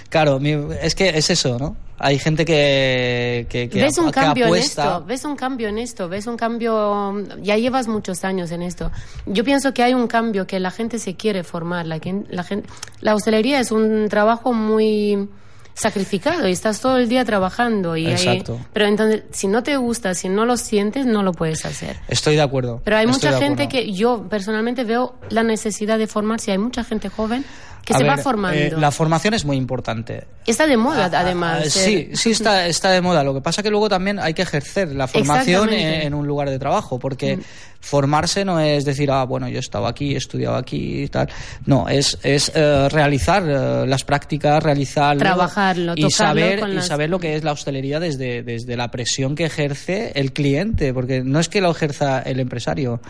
[0.10, 0.40] claro,
[0.82, 1.76] es que es eso, ¿no?
[2.00, 5.78] Hay gente que, que, que ves un que cambio en esto, ves un cambio en
[5.78, 8.92] esto, ves un cambio, ya llevas muchos años en esto.
[9.26, 12.68] Yo pienso que hay un cambio que la gente se quiere formar, la, la gente,
[13.00, 15.30] la hostelería es un trabajo muy
[15.74, 18.60] sacrificado y estás todo el día trabajando y ahí- Exacto.
[18.74, 21.98] pero entonces si no te gusta, si no lo sientes, no lo puedes hacer.
[22.08, 22.82] Estoy de acuerdo.
[22.84, 26.84] Pero hay estoy mucha gente que yo personalmente veo la necesidad de formarse, hay mucha
[26.84, 27.44] gente joven
[27.86, 28.58] que A se va ver, formando.
[28.58, 30.24] eh, la formación es muy importante.
[30.46, 31.60] Está de moda, Ah, además.
[31.64, 31.70] ah, eh.
[31.70, 33.24] sí, sí está, está de moda.
[33.24, 36.60] Lo que pasa que luego también hay que ejercer la formación en, un lugar de
[36.60, 37.40] trabajo, porque
[37.82, 41.30] formarse no es decir, ah, bueno, yo he estado aquí, he estudiado aquí y tal.
[41.66, 45.20] No, es, es eh, realizar eh, las prácticas, realizarlo.
[45.20, 49.36] Trabajarlo, y saber, con y saber lo que es la hostelería desde, desde la presión
[49.36, 53.02] que ejerce el cliente, porque no es que lo ejerza el empresario,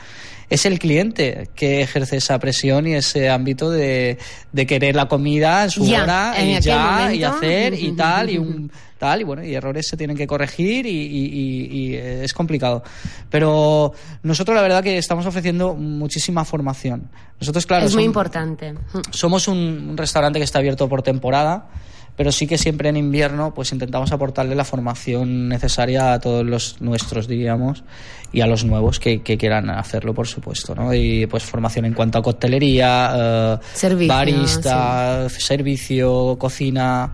[0.54, 4.18] es el cliente que ejerce esa presión y ese ámbito de,
[4.52, 8.30] de querer la comida en su Ya, hora en y ya y hacer y tal
[8.30, 11.94] y un tal y bueno y errores se tienen que corregir y, y- y- y,
[11.96, 12.84] eh, es complicado.
[13.30, 17.10] Pero nosotros la verdad que estamos ofreciendo muchísima formación.
[17.40, 18.74] Nosotros claro es muy importante.
[19.10, 19.58] somos un,
[19.90, 21.68] un restaurante que está abierto por temporada,
[22.16, 26.82] pero sí que siempre en invierno pues intentamos aportarle la formación necesaria a todos los
[26.82, 27.84] nuestros, diríamos,
[28.32, 30.94] y a los nuevos que, que quieran hacerlo, por supuesto, ¿no?
[30.94, 37.14] Y pues formación en cuanto a coctelería, eh, Servicio, barista, servicio, cocina.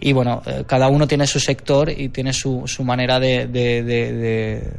[0.00, 3.82] Y bueno, eh, cada uno tiene su sector y tiene su, su manera de, de,
[3.82, 4.72] de,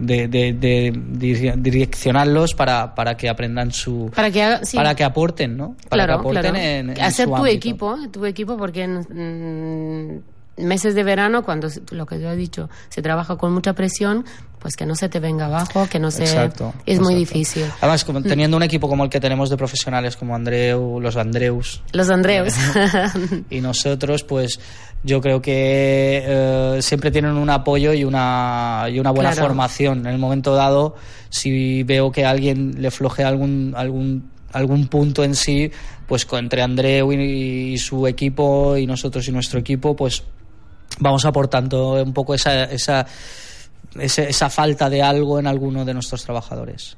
[0.00, 4.76] de- de- de- de dir- direccionarlos para, para que aprendan su, Para que haga- sí.
[4.76, 5.76] para que aporten, ¿no?
[5.88, 6.56] Para claro, que aporten claro.
[6.58, 7.56] en, en Hacer su tu ámbito.
[7.56, 13.00] equipo, tu equipo, porque mm, meses de verano, cuando lo que yo he dicho, se
[13.02, 14.24] trabaja con mucha presión,
[14.58, 16.24] pues que no se te venga abajo, que no se...
[16.24, 17.64] Exacto, es muy difícil.
[17.80, 21.82] Además, como teniendo un equipo como el que tenemos de profesionales como Andreu, los Andreus
[21.92, 22.52] Los Andreus.
[23.50, 24.60] y nosotros, pues
[25.02, 29.46] yo creo que eh, siempre tienen un apoyo y una, y una buena Claro.
[29.48, 30.00] formación.
[30.00, 30.94] En el momento dado,
[31.30, 35.70] si veo que a alguien le flojea algún, algún, algún punto en sí,
[36.06, 40.22] pues entre Andreu y, y su equipo y nosotros y nuestro equipo, pues
[40.98, 43.06] vamos aportando un poco esa, esa,
[43.98, 46.96] ese- esa falta de algo en alguno de nuestros trabajadores.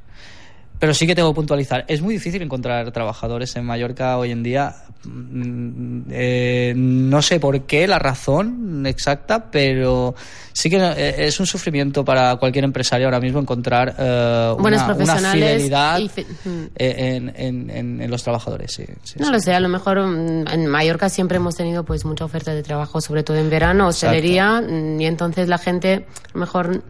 [0.83, 4.43] Pero sí que tengo que puntualizar, es muy difícil encontrar trabajadores en Mallorca hoy en
[4.43, 4.75] día.
[5.05, 10.17] Mm, eh, no sé por qué, la razón exacta, pero
[10.53, 14.93] sí que eh, es un sufrimiento para cualquier empresario ahora mismo encontrar eh, una,
[15.33, 16.63] fidelidad y fi- mm.
[16.75, 18.73] eh, en, en- en- en los trabajadores.
[18.73, 19.33] Sí, sí, No sí.
[19.35, 22.65] lo sé, a lo mejor mm, en Mallorca siempre hemos tenido pues mucha oferta de
[22.65, 24.61] trabajo, sobre todo en verano, hostelería,
[24.99, 26.83] y entonces la gente a lo mejor...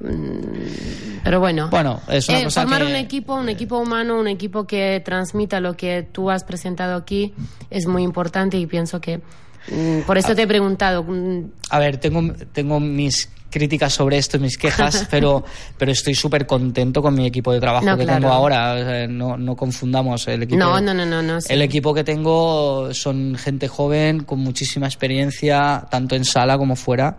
[0.00, 4.18] mm, Pero bueno, Bueno, es una Eh, cosa formar que- un equipo, un equipo humano,
[4.18, 7.34] un equipo que transmita lo que tú has presentado aquí
[7.70, 9.20] es muy importante y pienso que
[9.70, 11.02] mm, por eso te he preguntado.
[11.02, 15.42] mm, A ver, tengo, tengo mis críticas sobre esto y mis quejas, pero,
[15.78, 18.20] pero estoy súper contento con mi equipo de trabajo No, que claro.
[18.20, 18.74] tengo ahora.
[18.74, 20.58] O sea, no, no confundamos el equipo.
[20.58, 21.52] No, no, no, no, no, sí.
[21.52, 27.16] El equipo que tengo son gente joven, con muchísima experiencia, tanto en sala como fuera.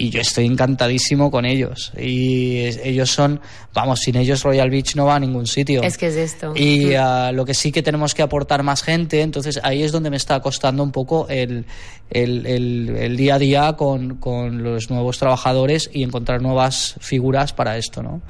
[0.00, 1.92] Y yo estoy encantadísimo con ellos.
[1.98, 3.40] Y es- ellos son,
[3.74, 5.82] vamos, sin ellos Royal Beach no va a ningún sitio.
[5.82, 6.52] Es que es esto.
[6.56, 10.08] Y ah, lo que sí que tenemos que aportar más gente, entonces ahí es donde
[10.10, 11.66] me está costando un poco el,
[12.10, 17.52] el, el- el día a día con, con los nuevos trabajadores y encontrar nuevas figuras
[17.52, 18.22] para esto, ¿no?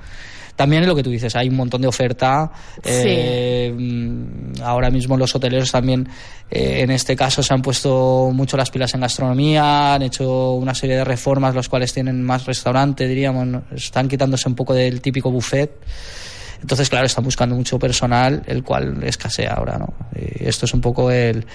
[0.57, 2.51] También es lo que tú dices, hay un montón de oferta.
[2.85, 6.09] eh, mm, ahora mismo los hoteleros también,
[6.51, 10.75] eh, en este caso, se han puesto mucho las pilas en gastronomía, han hecho una
[10.75, 15.31] serie de reformas, los cuales tienen más restaurante, diríamos, están quitándose un poco del típico
[15.31, 15.71] buffet.
[16.61, 19.94] Entonces, claro, están buscando mucho personal, el cual escasea ahora, ¿no?
[20.14, 21.46] Y esto es un poco el,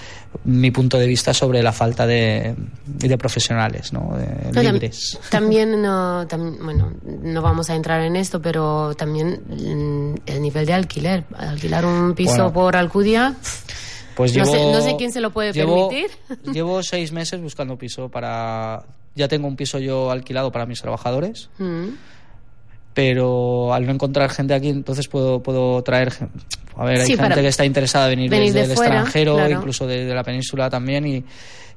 [0.44, 4.16] mi punto de vista sobre la falta de, de profesionales, ¿no?
[4.16, 5.18] De No, libres.
[5.30, 10.66] También, no, tam- bueno, no vamos a entrar en esto, pero también mm, el nivel
[10.66, 11.24] de alquiler.
[11.36, 12.52] Alquilar un piso Bueno.
[12.52, 13.34] por Alcudia,
[14.16, 16.10] Pues No llevo, sé- no sé quién se lo puede llevo- permitir.
[16.52, 18.82] Llevo seis meses buscando piso para...
[19.14, 21.86] Ya tengo un piso yo alquilado para mis trabajadores, mm,
[22.96, 26.14] pero al no encontrar gente aquí, entonces puedo, puedo traer...
[26.76, 28.94] A ver, hay Sí, gente que está interesada en venir venir desde de el fuera,
[28.94, 29.50] extranjero, claro.
[29.50, 31.22] incluso de, de la península también, y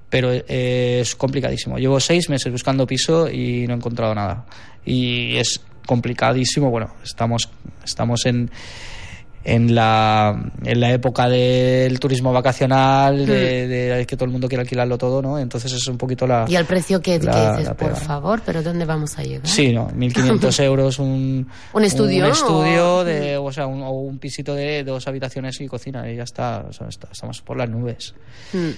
[0.09, 1.77] pero eh, es complicadísimo.
[1.77, 4.45] Llevo seis meses buscando piso y no he encontrado nada.
[4.85, 6.69] Y es complicadísimo.
[6.71, 7.49] Bueno, estamos,
[7.83, 8.49] estamos en,
[9.55, 14.61] en, la, en la época del turismo vacacional, de, de que todo el mundo quiere
[14.61, 15.39] alquilarlo todo, ¿no?
[15.39, 16.45] Entonces es un poquito la...
[16.47, 19.47] y al precio que, que la- dices, la por favor, pero ¿dónde vamos a llegar?
[19.47, 23.91] Sí, no, 1.500 euros un, ¿Un estudio un estudio o- de, o sea, un, o
[23.91, 27.57] un pisito de dos habitaciones y cocina y ya está, o sea, está- estamos por
[27.57, 28.13] las nubes.
[28.53, 28.69] Mm.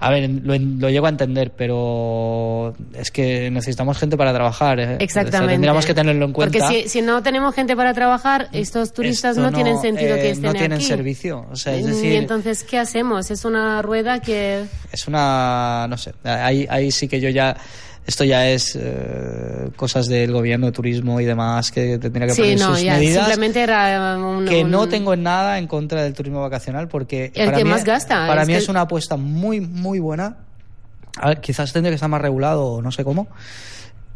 [0.00, 4.80] A ver, lo, lo llego a entender, pero es que necesitamos gente para trabajar.
[4.80, 4.84] ¿eh?
[4.84, 5.52] O sea, Exactamente.
[5.54, 6.58] tendríamos que tenerlo en cuenta.
[6.58, 10.14] Porque si, si no tenemos gente para trabajar, estos turistas Esto no, tienen sentido eh,
[10.20, 10.84] que estén No tienen aquí.
[10.84, 11.46] servicio.
[11.50, 13.30] O sea, es y decir, entonces, ¿qué hacemos?
[13.30, 14.64] Es una rueda que...
[14.92, 15.86] es una.
[15.88, 16.12] No sé.
[16.24, 17.56] Ahí, ahí sí que yo ya.
[18.04, 22.40] Esto ya es eh, cosas del gobierno de turismo y demás que tendría que Sí,
[22.42, 23.26] poner no, sus ya, medidas.
[23.26, 24.44] simplemente era un...
[24.44, 27.70] que no un- tengo nada en contra del turismo vacacional porque El para que mí,
[27.70, 30.36] más gasta, para es mí que es una apuesta muy muy buena
[31.16, 33.28] A ver, quizás tendría que estar más regulado o no sé cómo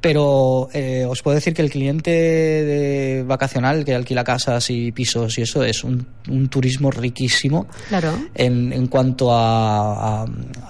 [0.07, 5.37] pero eh, os puedo decir que el cliente de vacacional que alquila casas y pisos
[5.38, 8.12] y eso es un, un turismo riquísimo Claro.
[8.35, 10.27] en, en cuanto a, a,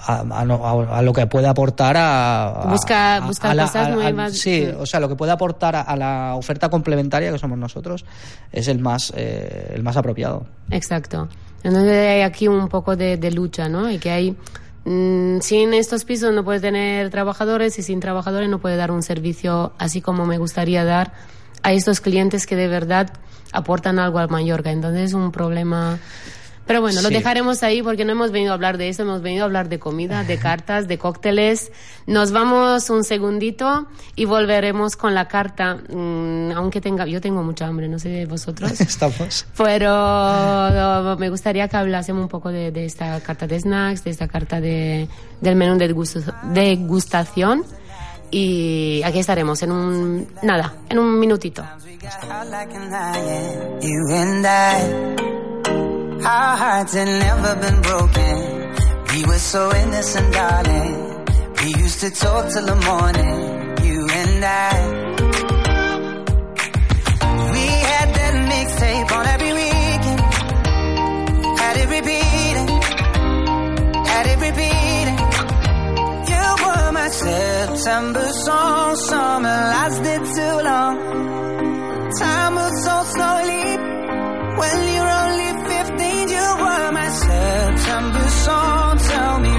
[0.07, 3.63] a- a no- a- a lo que puede aportar a, Busca- a- buscar a la-
[3.67, 4.33] cosas nuevas.
[4.39, 8.05] sí o sea lo que puede aportar a, a la oferta complementaria que somos nosotros
[8.53, 11.29] es el más eh, el más apropiado Exacto.
[11.63, 13.91] Entonces hay aquí un poco de, de lucha, ¿no?
[13.91, 14.37] Y que hay...
[14.87, 19.03] mm, sin estos pisos no puede tener trabajadores y sin trabajadores no puede dar un
[19.03, 21.13] servicio así como me gustaría dar
[21.63, 23.13] a estos clientes que de verdad
[23.53, 24.71] aportan algo al Mallorca.
[24.71, 25.99] Entonces es un problema...
[26.67, 27.15] Pero bueno, lo Sí.
[27.15, 29.79] dejaremos ahí porque no hemos venido a hablar de eso, hemos venido a hablar de
[29.79, 31.71] comida, de cartas, de cócteles.
[32.07, 33.87] Nos vamos un segundito
[34.17, 38.27] y volveremos con la carta, mm, aunque tenga, yo tengo mucha hambre, no sé de
[38.27, 38.81] vosotros.
[38.81, 44.11] estamos Pero me gustaría que hablásemos un poco de, de esta carta de snacks, de
[44.11, 45.09] esta carta de,
[45.41, 45.89] del menú de
[46.53, 47.65] degustación.
[48.31, 51.65] Y aquí estaremos en un, nada, en un minutito.
[56.25, 58.37] Our hearts had never been broken.
[59.13, 61.25] We were so innocent, darling.
[61.63, 65.07] We used to talk till the morning, you and I.
[67.53, 70.21] We had that mixtape on every weekend.
[71.61, 72.69] Had it repeating,
[74.13, 75.21] had it repeating.
[76.33, 80.95] You were my September song, summer lasted too long.
[82.19, 83.65] Time moves so slowly.
[84.59, 85.56] When you're only
[86.77, 87.07] my.
[87.09, 89.56] September song, tell me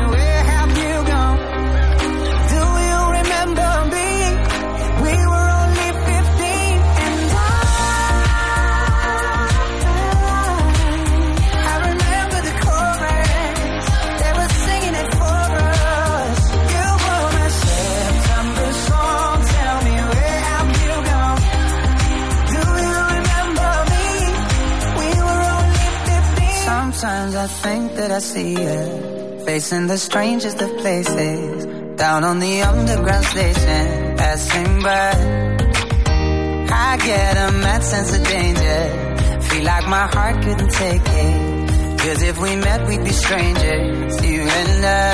[27.87, 31.65] think that I see you facing the strangest of places.
[31.95, 35.11] Down on the underground station, passing by.
[36.69, 38.79] I get a mad sense of danger.
[39.49, 41.99] Feel like my heart couldn't take it.
[41.99, 45.13] Cause if we met, we'd be strangers, you and I.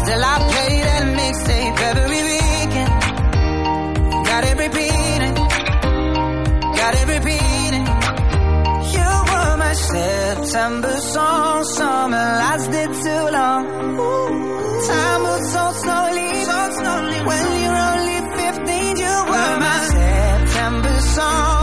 [0.00, 2.92] Still, I play that mixtape every weekend.
[4.30, 5.34] Got it repeating.
[6.78, 7.63] Got it repeating.
[9.74, 11.64] September song.
[11.64, 13.62] Summer lasted too long.
[14.86, 16.28] Time moves so slowly.
[16.48, 17.18] So slowly.
[17.28, 21.53] When you're only 15, you were my September song.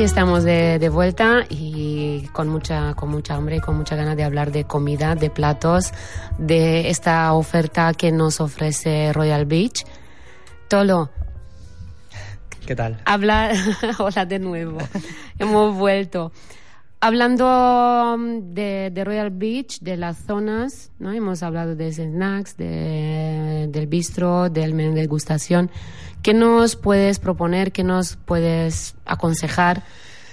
[0.00, 4.16] Aquí estamos de, de vuelta y con mucha, con mucha hambre y con mucha ganas
[4.16, 5.92] de hablar de comida, de platos,
[6.38, 9.84] de esta oferta que nos ofrece Royal Beach.
[10.68, 11.10] Tolo,
[12.64, 13.02] ¿Qué tal?
[13.04, 13.52] habla,
[13.98, 14.78] hola de nuevo,
[15.38, 16.32] hemos vuelto.
[17.02, 21.12] Hablando mm, de, de Royal Beach, de las zonas, ¿no?
[21.12, 25.70] Hemos hablado de snacks, de, del bistro, del menú de degustación.
[26.22, 27.72] ¿Qué nos puedes proponer?
[27.72, 29.82] ¿Qué nos puedes aconsejar?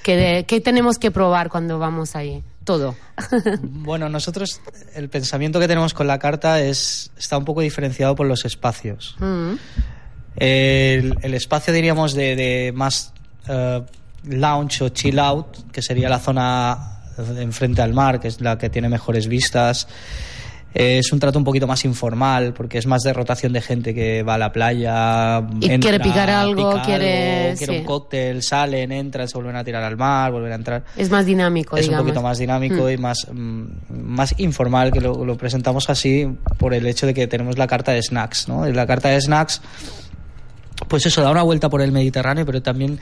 [0.03, 2.43] ¿Qué, de- qué tenemos que probar cuando vamos ahí?
[2.63, 2.95] Todo.
[3.61, 4.59] Bueno, nosotros
[4.95, 9.15] el pensamiento que tenemos con la carta es está un poco diferenciado por los espacios.
[9.19, 9.53] Mm.
[10.35, 13.13] El, el espacio, diríamos, de, de más
[13.47, 13.81] eh,
[14.25, 16.99] lounge o chill out, que sería la zona
[17.39, 19.87] enfrente al mar, que es la que tiene mejores vistas.
[20.73, 24.21] Es un trato un poquito más informal, porque es más de rotación de gente que
[24.21, 25.39] va a la playa.
[25.59, 27.79] Y quiere picar algo, pica quiere- quiere sí.
[27.79, 31.25] un cóctel, salen, entran, se vuelven a tirar al mar, vuelven a entrar Es más
[31.25, 32.01] dinámico, es digamos.
[32.03, 32.89] un poquito más dinámico Mm.
[32.91, 33.63] y más, mm,
[34.03, 36.27] más informal, que lo, lo presentamos así
[36.59, 38.65] por el hecho de que tenemos la carta de snacks, ¿no?
[38.67, 39.61] La carta de snacks,
[40.87, 42.99] pues eso, da una vuelta por el Mediterráneo, pero también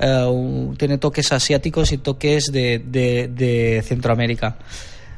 [0.00, 4.56] un- tiene toques asiáticos y toques de, de- de Centroamérica.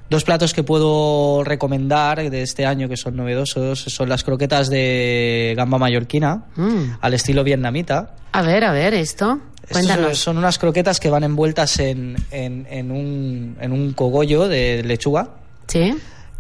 [0.08, 5.54] Dos platos que puedo recomendar de este año que son novedosos son las croquetas de
[5.56, 6.92] gamba mallorquina Mm.
[7.00, 8.14] al estilo vietnamita.
[8.32, 9.40] A ver, a ver, esto.
[9.70, 10.16] Cuéntanos.
[10.18, 15.30] son unas croquetas que van envueltas en, en, en un, en un cogollo de lechuga
[15.66, 15.92] ¿Sí?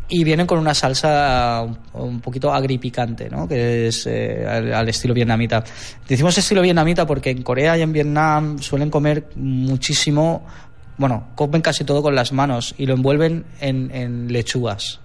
[0.08, 3.48] y vienen con una salsa un, un poquito agripicante, ¿no?
[3.48, 5.64] que es eh, al, al estilo vietnamita.
[6.08, 10.46] Decimos estilo vietnamita porque en Corea y en Vietnam suelen comer muchísimo,
[10.98, 15.00] bueno, comen casi todo con las manos y lo envuelven en, en lechugas.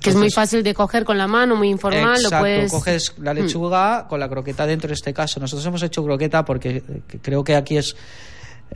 [0.00, 2.16] Que es muy fácil de coger con la mano, muy informal.
[2.16, 2.70] Exacto, lo puedes...
[2.70, 5.40] coges la lechuga con la croqueta dentro en este caso.
[5.40, 7.96] Nosotros hemos hecho croqueta porque eh, creo que aquí es,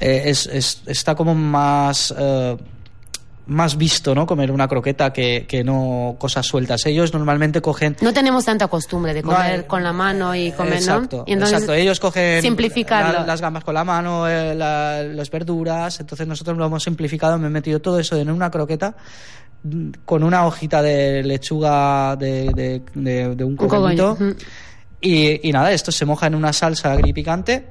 [0.01, 2.57] eh, es, es- está como más eh,
[3.49, 4.27] más visto, ¿no?
[4.27, 6.85] Comer una croqueta que, que no cosas sueltas.
[6.87, 11.17] Ellos normalmente cogen No tenemos tanta costumbre de comer con la mano y comer, exacto,
[11.19, 11.25] ¿no?
[11.27, 11.73] Y entonces, exacto.
[11.75, 12.43] Ellos cogen
[13.21, 15.99] la- las gambas con la mano, eh, la- las verduras.
[16.01, 17.39] Entonces nosotros lo hemos simplificado.
[17.39, 18.95] Me he metido todo eso en una croqueta
[19.65, 23.57] mm, con una hojita de lechuga de, de, de- de un
[24.21, 24.37] Un.
[25.01, 27.67] Y, y nada, esto se moja en una salsa agripicante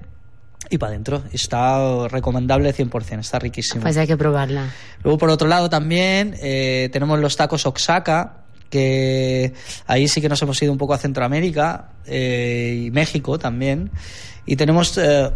[0.70, 1.24] y para adentro.
[1.32, 3.82] Está recomendable 100%, está riquísimo.
[3.82, 4.70] Pues hay que probarla.
[5.03, 9.53] Luego, por otro lado, también eh, tenemos los tacos Oaxaca, que
[9.86, 13.89] ahí sí que nos hemos ido un poco a Centroamérica eh, y México también.
[14.45, 15.30] Y tenemos eh,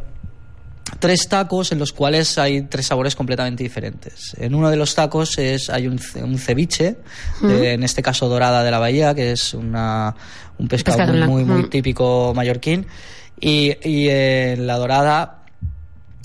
[1.00, 4.36] tres tacos en los cuales hay tres sabores completamente diferentes.
[4.38, 6.98] En uno de los tacos es, hay un, ce- un ceviche,
[7.42, 10.14] de- en este caso dorada de la bahía, que es una,
[10.58, 12.86] un pescado, Pescado muy, muy, muy típico mallorquín.
[13.42, 15.38] Y, y en la dorada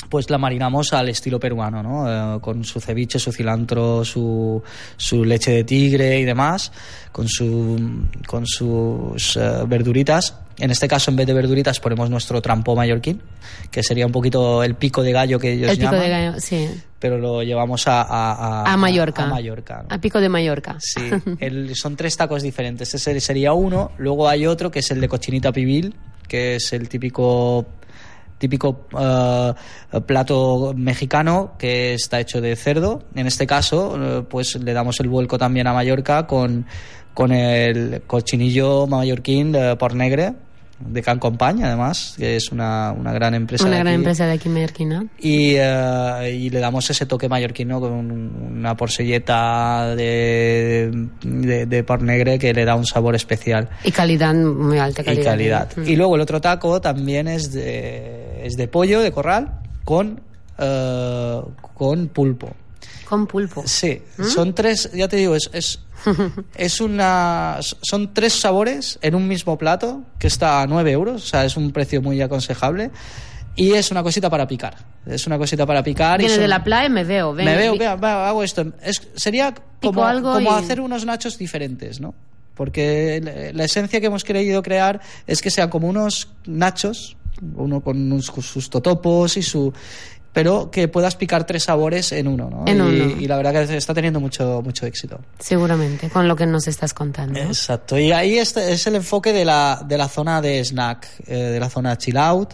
[0.09, 2.37] pues la marinamos al estilo peruano, ¿no?
[2.37, 4.63] Eh, con su ceviche, su cilantro, su,
[4.97, 6.71] su leche de tigre y demás,
[7.11, 10.37] con, su, con sus eh, verduritas.
[10.59, 13.21] En este caso, en vez de verduritas, ponemos nuestro trampó mallorquín,
[13.71, 16.41] que sería un poquito el pico de gallo que ellos El pico llaman, de gallo,
[16.41, 16.69] sí.
[17.01, 19.25] pero lo llevamos a, a, a- A Mallorca.
[19.25, 19.95] A Mallorca ¿no?
[19.95, 20.77] A pico de Mallorca.
[20.79, 21.01] Sí,
[21.41, 22.95] el- son tres tacos diferentes.
[22.95, 23.91] Ese sería uno.
[23.99, 25.95] Luego hay otro que es el de cochinita pibil,
[26.27, 27.67] que es el típico
[28.39, 29.55] típico eh,
[30.05, 33.03] plato mexicano que está hecho de cerdo.
[33.15, 36.67] En este caso, eh, pues le damos el vuelco también a Mallorca con,
[37.15, 40.35] con el cochinillo mallorquín de por negre
[40.79, 43.65] de Can Compañ, además, que es una, una gran empresa.
[43.65, 43.95] Una de gran aquí.
[43.97, 45.07] empresa de aquí mallorquina.
[45.19, 51.85] Y, eh, y le damos ese toque mallorquino con un- una porcelleta de, de, de
[51.85, 55.23] por negre que le da un sabor especial Y calidad, muy alta calidad.
[55.23, 55.69] y calidad.
[55.77, 55.89] Mm.
[55.89, 60.21] Y luego el otro taco también es de, es de pollo, de corral, con,
[60.59, 61.41] eh,
[61.75, 62.51] con pulpo.
[63.09, 63.63] Con pulpo.
[63.67, 64.25] Sí, ¿Mm?
[64.25, 65.81] son tres, ya te digo, es, es,
[66.57, 71.27] es una, son tres sabores en un mismo plato que está a 9 euros, o
[71.27, 72.91] sea, es un precio muy aconsejable.
[73.59, 74.77] Y es una cosita para picar.
[75.07, 76.21] Es una cosita para picar.
[76.21, 77.33] y Viene son- de la playa y me veo.
[77.33, 78.67] ven- me veo, vi- vea, vea, hago esto.
[78.83, 82.15] Es- sería como, algo como y- hacer unos nachos diferentes, ¿no?
[82.55, 87.17] Porque la- esencia que hemos querido crear es que sean como unos nachos,
[87.55, 89.73] uno con sus totopos y su
[90.37, 92.65] pero que puedas picar tres sabores en uno, ¿no?
[92.67, 93.21] En y, uno.
[93.23, 95.19] y la verdad que está teniendo mucho mucho éxito.
[95.39, 97.41] Seguramente, con lo que nos estás contando.
[97.41, 97.99] Exacto.
[97.99, 101.59] Y ahí este es el enfoque de la, de la zona de snack, eh, de
[101.59, 102.53] la zona chill out,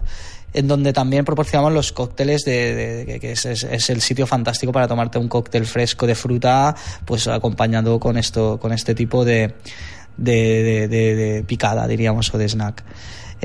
[0.55, 4.29] en donde también proporcionamos los cócteles de, de- de- que es, es- es el sitio
[4.29, 9.25] fantástico para tomarte un cóctel fresco de fruta, pues acompañado con esto, con este tipo
[9.25, 9.55] de-
[10.17, 12.85] de- de picada, diríamos, o de snack.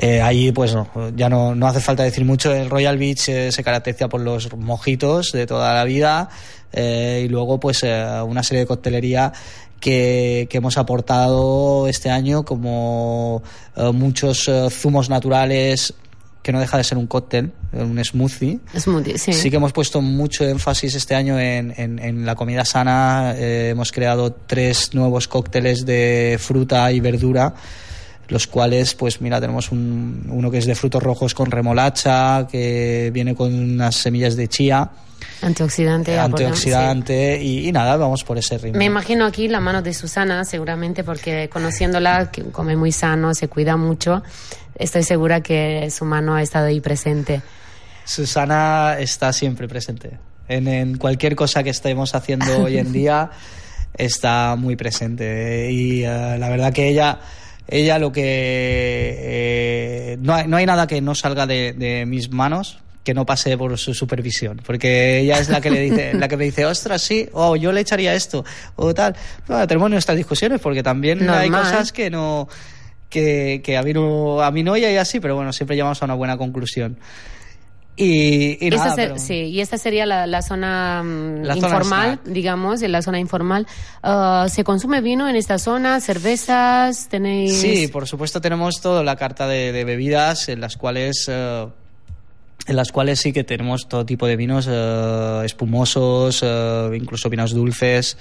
[0.00, 2.54] Eh, ahí, pues no, ya no, no hace falta decir mucho.
[2.54, 6.28] El Royal Beach eh, se caracteriza por los mojitos de toda la vida
[6.72, 9.32] eh, y luego, pues, eh, una serie de coctelería
[9.80, 13.42] que, que hemos aportado este año, como
[13.76, 15.94] eh, muchos eh, zumos naturales,
[16.42, 18.60] que no deja de ser un cóctel, un smoothie.
[18.78, 19.32] Smoothie, sí.
[19.32, 23.34] Sí que hemos puesto mucho énfasis este año en, en- en la comida sana.
[23.36, 27.52] Eh, hemos creado tres nuevos cócteles de fruta y verdura,
[28.28, 33.10] los cuales, pues mira, tenemos un- uno que es de frutos rojos con remolacha, que
[33.12, 34.90] viene con unas semillas de chía,
[35.42, 36.12] Antioxidante.
[36.18, 38.78] aportan- antioxidante, y, y nada, vamos por ese ritmo.
[38.78, 43.48] Me imagino aquí la mano de Susana, seguramente, porque conociéndola, que come muy sano, se
[43.48, 44.22] cuida mucho,
[44.78, 47.40] estoy segura que su mano ha estado ahí presente.
[48.04, 50.18] Susana está siempre presente.
[50.48, 53.30] En, en cualquier cosa que estemos haciendo hoy en día
[53.94, 55.70] está muy presente.
[55.70, 57.18] Y eh, la verdad que ella,
[57.68, 58.22] ella lo que...
[59.18, 63.24] eh, no, hay, no hay nada que no salga de, de mis manos que no
[63.24, 66.66] pase por su supervisión, porque ella es la que le dice, la que me dice,
[66.66, 68.44] ostras, sí, o yo le echaría esto,
[68.76, 69.16] o tal.
[69.46, 72.48] Bueno, tenemos nuestras discusiones, porque también hay cosas que no,
[73.08, 75.74] que, que a mí no, a mí no y a ella sí, pero bueno, siempre
[75.74, 76.98] llegamos a una buena conclusión.
[78.00, 81.56] Y, y Esta nada, ser- pero- Sí, y esta sería la, la zona mm, La
[81.56, 82.24] informal, snack.
[82.32, 83.66] digamos, en la zona informal.
[84.04, 86.00] Ah, ¿Se consume vino en esta zona?
[86.00, 87.08] ¿Cervezas?
[87.08, 87.56] ¿Tenéis...?
[87.60, 91.66] Sí, por supuesto tenemos toda la carta de, de bebidas en las cuales eh,
[92.68, 97.52] en las cuales sí que tenemos todo tipo de vinos eh, espumosos, eh, incluso vinos
[97.52, 98.16] dulces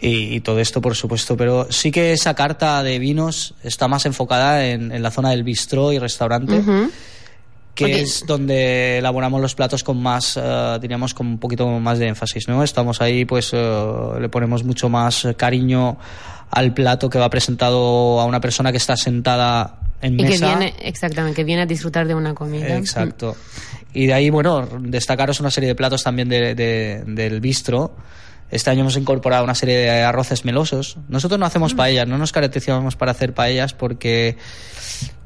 [0.00, 1.36] y, y todo esto, por supuesto.
[1.36, 5.44] Pero sí que esa carta de vinos está más enfocada en, en la zona del
[5.44, 6.58] bistró y restaurante.
[6.58, 6.90] Ujú.
[7.74, 12.08] Que es donde elaboramos los platos con más, eh, diríamos, con un poquito más de
[12.08, 12.62] énfasis, ¿no?
[12.62, 15.96] Estamos ahí, pues, eh, le ponemos mucho más cariño
[16.50, 20.48] al plato que va presentado a una persona que está sentada en Y que mesa.
[20.48, 22.76] viene, exactamente, que viene a disfrutar de una comida.
[22.76, 23.36] Exacto.
[23.94, 27.94] Y de ahí, bueno, destacaros una serie de platos también de- de- del bistro.
[28.50, 30.98] Este año hemos incorporado una serie de arroces melosos.
[31.08, 31.48] Nosotros no Mm.
[31.48, 34.36] hacemos paellas, no nos caracterizamos para hacer paellas porque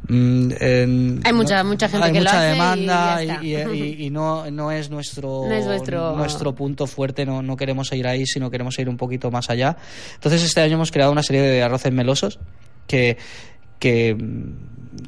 [0.09, 3.54] mm, en- Hay mucha- no- mucha gente hay que lo mucha hace y demanda y,
[3.54, 3.74] está.
[3.74, 7.92] y- y no, no es nuestro, No es vuestro- nuestro punto fuerte, no, no queremos
[7.92, 9.76] ir ahí, sino queremos ir un poquito más allá.
[10.14, 12.38] Entonces este año hemos creado una serie de arroces melosos
[12.86, 13.16] que,
[13.78, 14.52] que mm,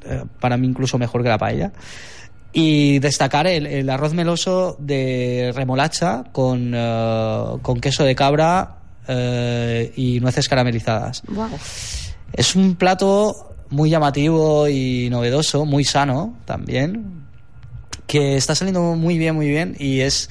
[0.05, 1.73] eh, para mí incluso mejor que la paella.
[2.53, 8.77] Y destacar el, el arroz meloso de remolacha con, eh, con queso de cabra
[9.07, 11.23] eh, y nueces caramelizadas.
[11.29, 11.49] Wow.
[12.33, 17.25] Es un plato muy llamativo y novedoso, muy sano también,
[18.07, 20.29] que está saliendo muy bien, muy bien y es,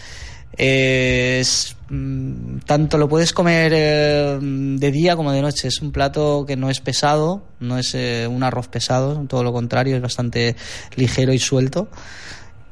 [1.90, 5.68] mm, tanto lo puedes comer eh, de día como de noche.
[5.68, 9.54] Es un plato que no es pesado, no es eh, un arroz pesado, todo lo
[9.54, 10.56] contrario, es bastante
[10.96, 11.90] ligero y suelto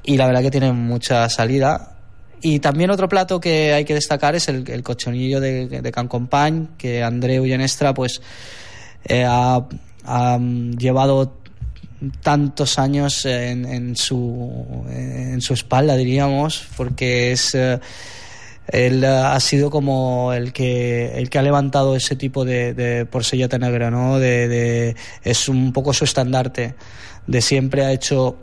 [0.05, 1.91] y la verdad que tiene mucha salida.
[2.41, 6.67] Y también otro plato que hay que destacar es el, cochonillo de, de Can Compañ,
[6.77, 8.21] que Andreu Llanestra pues
[9.05, 9.65] eh, ha,
[10.05, 11.37] mm, llevado
[12.21, 17.55] tantos años en, en su, en su espalda, diríamos, porque es...
[17.55, 17.79] eh,
[18.67, 23.05] él eh, ha sido como el que el que ha levantado ese tipo de, de
[23.59, 24.19] negra, ¿no?
[24.19, 26.75] De, es un poco su estandarte.
[27.27, 28.37] De siempre ha hecho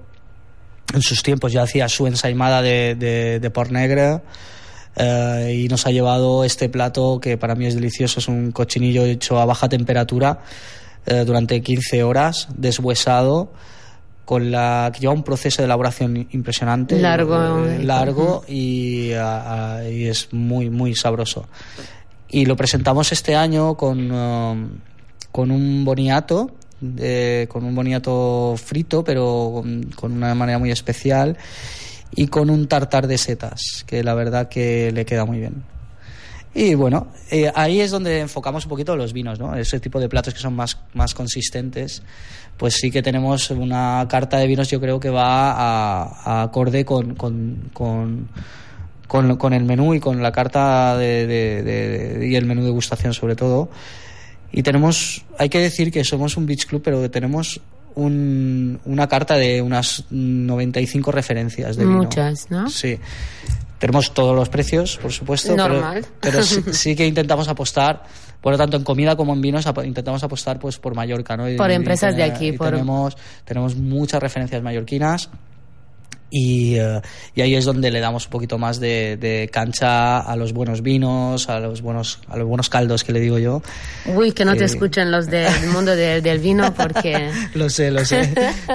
[0.95, 4.23] en sus tiempos ya hacía su ensaimada de, de, de por negra
[4.97, 9.05] eh, y nos ha llevado este plato que para mí es delicioso, es un cochinillo
[9.05, 10.41] hecho a baja temperatura
[11.07, 13.53] eh, durante 15 horas, deshuesado,
[14.25, 16.99] con la que lleva un proceso de elaboración impresionante,
[17.37, 17.67] Largo.
[17.67, 21.47] eh, largo y, ah, ah, y es muy muy sabroso.
[22.29, 24.69] Y lo presentamos este año con, um,
[25.33, 31.37] con un boniato, de- con un boniato frito, pero con, con una manera muy especial,
[32.15, 35.63] y con un tartar de setas, que la verdad que le queda muy bien.
[36.55, 39.55] Y bueno, eh, ahí es donde enfocamos un poquito los vinos, ¿no?
[39.57, 42.03] Ese tipo de platos que son más, más consistentes.
[42.59, 46.85] Pues sí que tenemos una carta de vinos, yo creo que va a, a acorde
[46.85, 48.29] con, con, con,
[49.09, 52.61] con, con el menú y con la carta de, de- de- de- y el menú
[52.61, 53.71] de degustación sobre todo.
[54.53, 57.63] Y tenemos, hay que decir que somos un beach club, pero tenemos
[57.95, 61.97] un- una carta de unas 95 referencias de vino.
[62.03, 62.69] Muchas, ¿no?
[62.69, 62.99] Sí.
[63.83, 65.57] Tenemos todos los precios, por supuesto.
[65.57, 66.07] Normal.
[66.21, 68.05] Pero, sí, sí que intentamos apostar,
[68.41, 71.51] bueno, tanto en comida como en vinos, ap- intentamos apostar pues por Mallorca, ¿no?
[71.51, 75.31] Y- Por y empresas de aquí, y por- Tenemos, tenemos muchas referencias mallorquinas.
[76.35, 77.01] Y, eh,
[77.35, 80.81] y ahí es donde le damos un poquito más de, de cancha a los buenos
[80.83, 83.61] vinos, a los buenos, a los buenos caldos que le digo yo.
[84.07, 84.67] Uy, que no te Eh.
[84.67, 87.31] escuchen los del mundo de- del vino porque...
[87.55, 88.33] Lo sé, lo sé.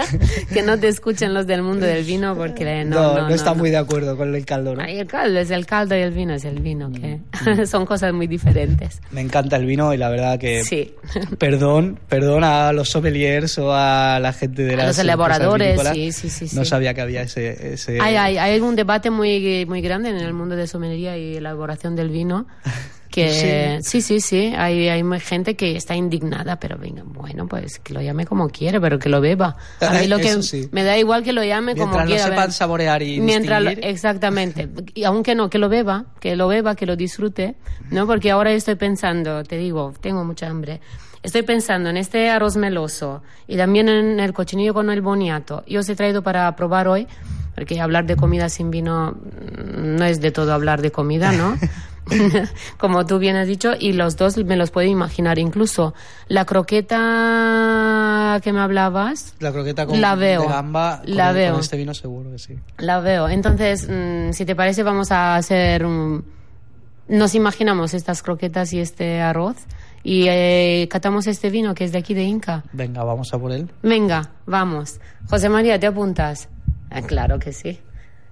[0.54, 3.36] que no te escuchen los del mundo del vino porque no, no, no, no, no,
[3.36, 3.56] está no.
[3.56, 4.84] muy de acuerdo con el caldo, ¿no?
[4.84, 7.66] Ay, el caldo es el caldo y el vino es el vino, que Mm.
[7.66, 9.02] son cosas muy diferentes.
[9.12, 10.94] Me encanta el vino y la verdad que Sí.
[11.40, 15.90] Perdón, perdón a los sommeliers o a la gente de A las los elaboradores, sí,
[15.90, 16.16] vinícolas.
[16.16, 16.70] sí, sí, No sí.
[16.70, 17.47] sabía que había ese...
[17.52, 21.38] ese- Hay, hay, hay un debate muy, muy grande en el mundo de sommelería y
[21.38, 22.48] elaboración del vino.
[23.10, 27.80] Que sí, sí, sí, hay, hay muy gente que está indignada, pero venga, bueno, pues
[27.80, 29.56] que lo llame como quiere, pero que lo beba.
[29.80, 30.68] A mí lo que sí.
[30.72, 32.24] me da igual que lo llame como Mientras quiera.
[32.26, 32.52] sepan ver.
[32.54, 34.68] saborear y Mientras lo- exactamente.
[34.94, 37.56] Y aunque no, que lo beba, que lo beba, que lo disfrute,
[37.90, 38.06] ¿no?
[38.06, 40.80] Porque ahora estoy pensando, te digo, tengo mucha hambre.
[41.28, 45.62] Estoy pensando en este arroz meloso y también en el cochinillo con el boniato.
[45.68, 47.06] Yo os he traído para probar hoy,
[47.54, 51.58] porque hablar de comida sin vino mm, no es de todo hablar de comida, ¿no?
[52.78, 55.38] Como tú bien has dicho, y los dos me los puedo imaginar.
[55.38, 55.94] Incluso
[56.30, 61.36] la croqueta que me hablabas, La croqueta con La veo, de gamba con, la con
[61.36, 61.60] veo.
[61.60, 62.56] este vino seguro que sí.
[62.78, 63.28] La veo.
[63.28, 66.24] Entonces, mm, si te parece, vamos a hacer un...
[67.10, 69.58] Nos imaginamos estas croquetas y este arroz
[70.08, 72.64] y eh, catamos este vino que es de aquí de Inca.
[72.72, 73.70] Venga, vamos a por él.
[73.84, 75.02] Venga, vamos.
[75.30, 76.48] José María, ¿te apuntas?
[76.90, 77.78] Ah, claro que sí.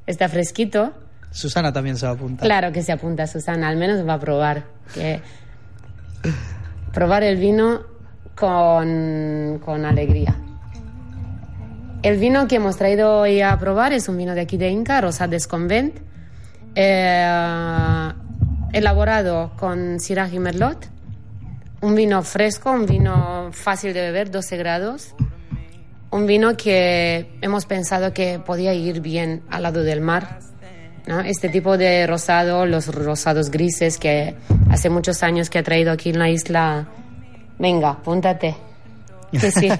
[0.07, 0.93] Está fresquito.
[1.31, 2.47] Susana también se va a apuntar.
[2.47, 4.63] Claro que se apunta Susana, al menos va a probar.
[4.93, 5.19] Que...
[6.93, 7.81] Probar el vino
[8.35, 10.33] con, con alegría.
[12.03, 15.01] El vino que hemos traído hoy a probar es un vino de aquí de Inca,
[15.01, 15.97] Rosades Convent,
[16.73, 18.13] eh,
[18.71, 20.94] elaborado con Syrah y Merlot.
[21.85, 25.13] Un vino fresco, un vino fácil de beber, 12 grados.
[26.09, 30.39] Un vino que hemos pensado que podía ir bien al lado del mar.
[31.05, 31.19] ¿no?
[31.19, 34.33] Este tipo de rosado, los rosados grises que
[34.71, 36.87] hace muchos años que ha traído aquí en la isla.
[37.59, 38.55] Venga, apúntate.
[39.31, 39.69] Que sí.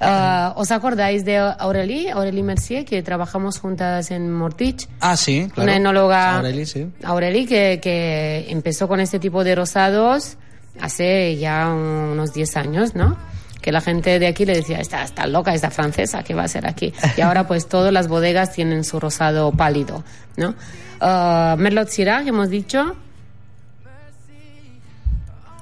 [0.00, 4.88] Ah, ¿Os acordáis de Aurélie, Aurélie Mercier, que trabajamos juntas en Mortich?
[5.00, 5.64] Ah, sí, claro.
[5.64, 6.86] Una enóloga, Aureli, sí.
[7.02, 10.38] Aurélie, que, que empezó con este tipo de rosados
[10.80, 13.16] hace ya unos 10 años, ¿no?
[13.60, 16.44] Que la gente de aquí le decía, está, está loca, esta francesa, ¿qué va a
[16.44, 16.92] hacer aquí?
[17.16, 20.04] Y ahora pues todas las bodegas tienen su rosado pálido,
[20.36, 20.54] ¿no?
[21.00, 22.96] Ah, Merlot Syrah, que hemos dicho,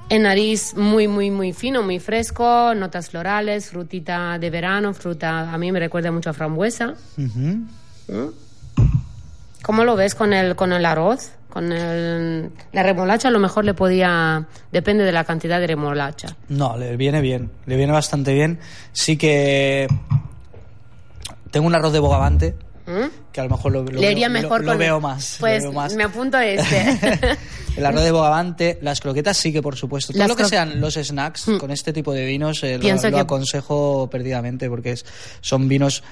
[0.09, 5.59] en nariz muy, muy, muy fino, muy fresco, notas florales, frutita de verano, fruta, a
[5.59, 6.95] mí me recuerda mucho a frambuesa.
[7.19, 8.35] Ujú.
[9.63, 11.33] ¿Cómo lo ves con el, con el arroz?
[11.57, 16.37] Con el, la remolacha a lo mejor le podía, depende de la cantidad de remolacha.
[16.51, 18.59] No, le viene bien, le viene bastante bien.
[18.93, 19.89] Sí que
[21.51, 23.33] tengo un arroz de bogavante ¿Mm?
[23.33, 25.39] que a lo mejor lo, lo veo, mejor lo, lo con veo más.
[25.41, 25.95] Pues veo más.
[25.97, 27.39] me apunto a este.
[27.79, 30.13] El arroz de bogavante, las croquetas sí que por supuesto.
[30.13, 31.57] Todo Las lo que sean los snacks Mm.
[31.57, 35.07] con este tipo de vinos eh, lo, Pienso lo que- aconsejo perdidamente porque es-
[35.41, 36.03] son vinos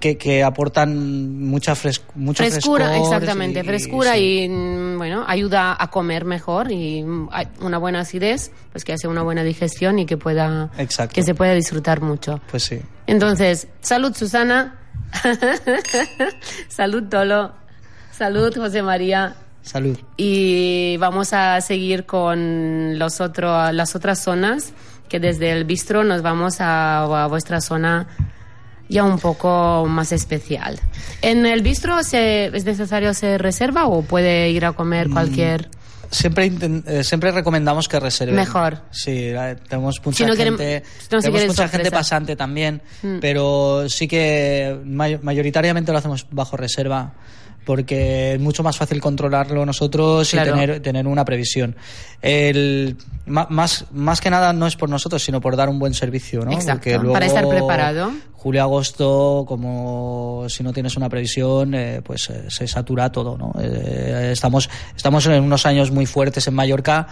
[0.00, 4.44] que, que aportan mucha fres, mucho frescura, frescor exactamente, y- frescura sí.
[4.44, 7.28] y, mm, bueno, ayuda a comer mejor y mm,
[7.60, 11.14] una buena acidez, pues que hace una buena digestión y que pueda, Exacto.
[11.14, 12.40] que se pueda disfrutar mucho.
[12.50, 12.80] Pues sí.
[13.06, 14.78] Entonces, salud Susana,
[16.68, 17.52] salud Tolo,
[18.12, 19.36] salud José María.
[19.62, 19.98] Salud.
[20.16, 24.72] Y vamos a seguir con los otro, las otras zonas,
[25.08, 28.06] que desde el bistro nos vamos a, a vuestra zona
[28.88, 30.78] ya un poco más especial.
[31.22, 35.68] ¿En el bistro se, es necesario hacer reserva o puede ir a Mm, comer cualquier...?
[36.08, 36.52] Siempre,
[36.86, 38.36] eh, siempre recomendamos que reserven.
[38.36, 38.78] Mejor.
[38.92, 39.32] Sí,
[39.68, 41.68] tenemos mucha Si no gente, no, si tenemos mucha sorpresa.
[41.68, 43.16] gente pasante también, Mm.
[43.20, 47.12] pero sí que may- mayoritariamente lo hacemos bajo reserva
[47.66, 50.50] porque es mucho más fácil controlarlo nosotros Claro.
[50.50, 51.74] y tener, tener una previsión.
[52.22, 52.96] El,
[53.26, 56.52] más, más que nada no es por nosotros, sino por dar un buen servicio, ¿no?
[56.52, 58.12] Exacto, Porque luego, para estar preparado.
[58.34, 63.52] Julio, agosto, como si no tienes una previsión, eh, pues eh, se satura todo, ¿no?
[63.60, 67.08] Eh, estamos, estamos en unos años muy fuertes en Mallorca.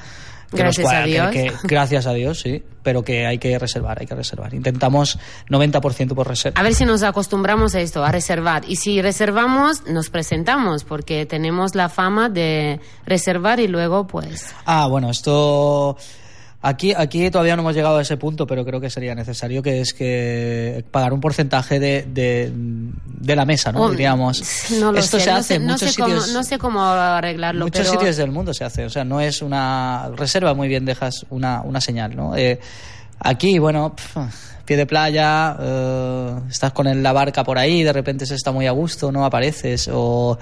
[0.51, 1.31] Que nos Gracias a cuadra- Dios.
[1.31, 2.63] que- que- gracias a Dios, sí.
[2.83, 4.53] Pero que hay que reservar, hay que reservar.
[4.55, 5.19] Intentamos
[5.49, 6.61] 90% por reserva.
[6.61, 8.65] A ver si nos acostumbramos a esto, a reservar.
[8.69, 14.87] Y si reservamos, nos presentamos, porque tenemos la fama de reservar y luego, pues, Ah,
[14.87, 15.97] bueno, esto.
[16.67, 19.83] Aquí, aquí todavía no hemos llegado a ese punto, pero creo que sería necesario, que
[19.83, 23.83] es que pagar un porcentaje de, de, de la mesa, ¿no?
[23.83, 24.43] Oh, Diríamos.
[24.81, 26.33] no lo Esto sé, se no hace sé, en no muchos sé cómo, sitios.
[26.33, 29.43] no sé cómo arreglarlo, muchos pero sitios del mundo se hace, o sea, no es
[29.43, 32.35] una reserva, muy bien dejas una, una señal, ¿no?
[32.35, 32.59] Eh,
[33.19, 33.95] aquí, bueno,
[34.65, 38.67] pie de playa, eh, estás con la barca por ahí, de repente se está muy
[38.67, 40.39] a gusto, no apareces, o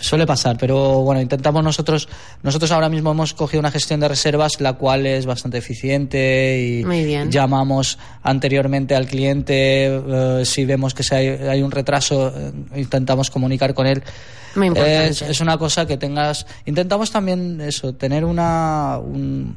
[0.00, 2.08] suele pasar, pero bueno, intentamos nosotros,
[2.42, 6.84] nosotros ahora mismo hemos cogido una gestión de reservas la cual es bastante eficiente y
[6.84, 7.30] Muy bien.
[7.30, 13.30] llamamos anteriormente al cliente, eh, si vemos que se hay, hay un retraso, eh, intentamos
[13.30, 14.02] comunicar con él.
[14.56, 15.08] Muy importante.
[15.08, 16.44] Es, es una cosa que tengas.
[16.64, 18.98] Intentamos también eso, tener una.
[18.98, 19.56] un-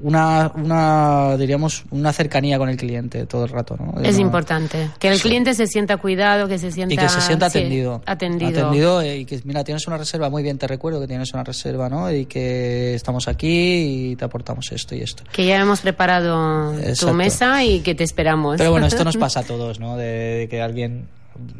[0.00, 4.00] una, una, diríamos, una cercanía con el cliente todo el rato, ¿no?
[4.02, 4.90] es No- importante.
[4.98, 5.22] Que el Sí.
[5.22, 6.94] cliente se sienta cuidado, que se sienta...
[6.94, 8.02] y que se sienta sí, atendido.
[8.06, 8.60] atendido.
[8.68, 11.44] Atendido, eh, y que, mira, tienes una reserva, muy bien, te recuerdo que tienes una
[11.44, 12.10] reserva, ¿no?
[12.12, 15.24] Y que estamos aquí y te aportamos esto y esto.
[15.32, 17.14] Que ya hemos preparado tu Exacto.
[17.14, 18.56] mesa y que te esperamos.
[18.58, 19.96] Pero bueno, esto nos pasa a todos, ¿no?
[19.96, 21.08] De, de que alguien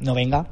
[0.01, 0.47] no venga,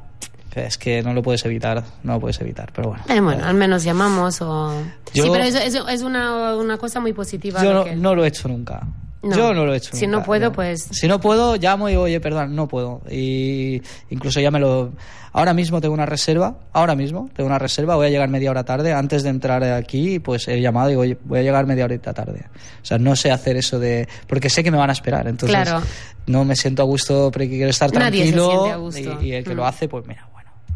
[0.57, 3.03] es que no lo puedes evitar, no lo puedes evitar, pero bueno.
[3.09, 4.71] Eh, bueno, al menos llamamos o...
[5.13, 7.61] Yo- sí, pero eso, eso es una, una cosa muy positiva.
[7.63, 8.85] Yo lo no, que- no lo he hecho nunca.
[9.23, 9.35] No.
[9.35, 10.19] Yo no lo he hecho Si nunca.
[10.19, 13.01] no puedo, pues- Si no puedo, llamo y digo, oye, perdón, no puedo.
[13.09, 14.91] Y incluso ya me lo...
[15.33, 18.63] Ahora mismo tengo una reserva, ahora mismo tengo una reserva, voy a llegar media hora
[18.63, 18.93] tarde.
[18.93, 22.11] Antes de entrar aquí, pues he llamado y digo, oye, voy a llegar media horita
[22.13, 22.45] tarde.
[22.81, 24.07] O sea, no sé hacer eso de...
[24.27, 25.81] Porque sé que me van a esperar, entonces Claro.
[26.25, 28.49] no me siento a gusto porque quiero estar Nadie se tranquilo.
[28.51, 29.23] siente a gusto.
[29.23, 29.57] Y, y el que Mm.
[29.57, 30.27] lo hace, pues mira,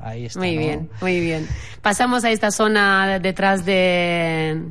[0.04, 0.40] ahí está.
[0.40, 0.60] Muy ¿no?
[0.62, 1.48] bien, muy bien.
[1.82, 4.62] Pasamos a esta zona detrás de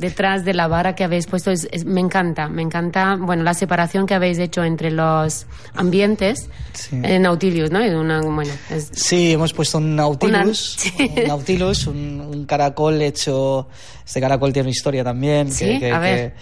[0.00, 1.50] detrás de la vara que habéis puesto.
[1.50, 6.48] Es- es- me encanta, me encanta, bueno, la separación que habéis hecho entre los ambientes
[6.72, 7.00] Sí.
[7.02, 7.80] en Nautilus, ¿no?
[7.80, 13.02] Es una, bueno, es- Sí, hemos puesto un Nautilus, Una- un Nautilus, un, un caracol
[13.02, 13.68] hecho.
[14.06, 15.50] Este caracol tiene una historia también.
[15.50, 16.16] Sí, que, que- a ver.
[16.32, 16.36] que-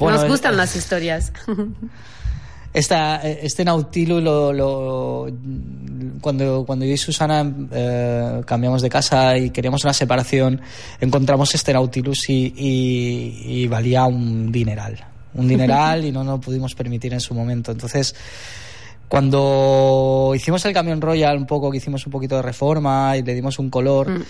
[0.00, 1.32] bueno, nos es- gustan las historias.
[2.78, 5.28] esta, este Nautilus lo, lo-
[6.20, 10.60] cuando, cuando yo y Susana eh, cambiamos de casa y queríamos una separación,
[11.00, 14.98] encontramos este Nautilus y, y- y valía un dineral.
[15.34, 17.70] Un dineral y no nos lo pudimos permitir en su momento.
[17.70, 18.14] Entonces,
[19.08, 23.34] cuando hicimos el camión Royal un poco, que hicimos un poquito de reforma y le
[23.34, 24.22] dimos un color, Mm.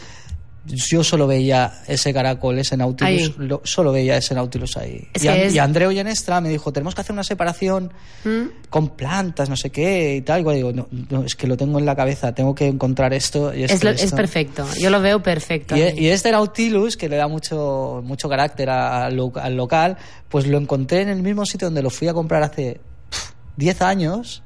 [0.69, 5.09] Yo solo veía ese caracol, ese Nautilus, lo- solo veía ese Nautilus ahí.
[5.15, 7.93] Es y, An- es- y Andreu Llenestra me dijo, tenemos que hacer una separación
[8.25, 8.69] ¿Mm?
[8.69, 10.41] con plantas, no sé qué y tal.
[10.41, 13.55] Igual digo, no, no, es que lo tengo en la cabeza, tengo que encontrar esto
[13.55, 14.17] y Es, lo- y es esto".
[14.17, 14.67] perfecto.
[14.79, 15.77] Yo lo veo perfecto.
[15.77, 15.95] Y, ahí.
[15.99, 19.97] y este Nautilus, que le da mucho, mucho carácter a- al lo- al local,
[20.29, 23.81] pues lo encontré en el mismo sitio donde lo fui a comprar hace pff, 10
[23.83, 24.43] años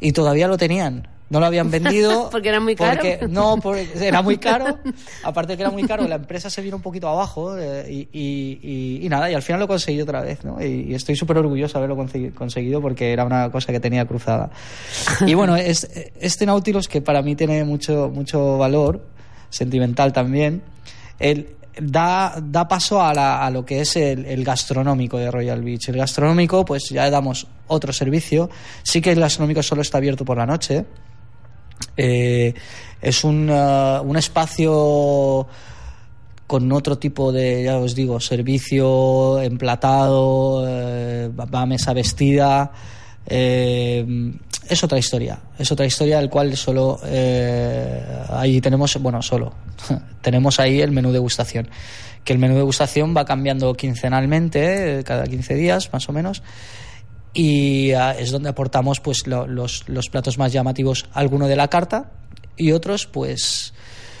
[0.00, 1.08] y todavía lo tenían.
[1.32, 2.28] No lo habían vendido.
[2.30, 3.00] Porque era muy caro.
[3.00, 4.78] porque- no, porque era muy caro.
[5.24, 8.08] Aparte de que era muy caro, la empresa se vino un poquito abajo eh, y,
[8.12, 10.62] y- y- y nada, y al final lo conseguí otra vez, ¿no?
[10.64, 14.50] Y, estoy súper orgulloso de haberlo consegui- conseguido porque era una cosa que tenía cruzada.
[15.26, 15.88] Y bueno, es,
[16.20, 19.02] este Nautilus que para mí tiene mucho, mucho valor,
[19.50, 20.62] sentimental también,
[21.18, 25.62] él da, da paso a, la- a lo que es el, el gastronómico de Royal
[25.62, 25.88] Beach.
[25.88, 28.50] El gastronómico, pues ya damos otro servicio.
[28.82, 30.84] Sí que el gastronómico solo está abierto por la noche.
[31.96, 32.54] Eh,
[33.00, 35.46] es un, eh, un espacio
[36.46, 42.70] con otro tipo de, ya os digo, servicio emplatado, eh, va a mesa vestida.
[43.26, 44.32] eh,
[44.68, 49.52] es otra historia, es otra historia del cual solo eh, ahí tenemos, bueno, solo
[50.22, 51.68] tenemos ahí el menú degustación,
[52.24, 56.42] que el menú degustación va cambiando quincenalmente, eh, cada 15 días más o menos,
[57.34, 61.68] y ah, es donde aportamos pues lo- los, los platos más llamativos, alguno de la
[61.68, 62.10] carta
[62.56, 63.72] y otros pues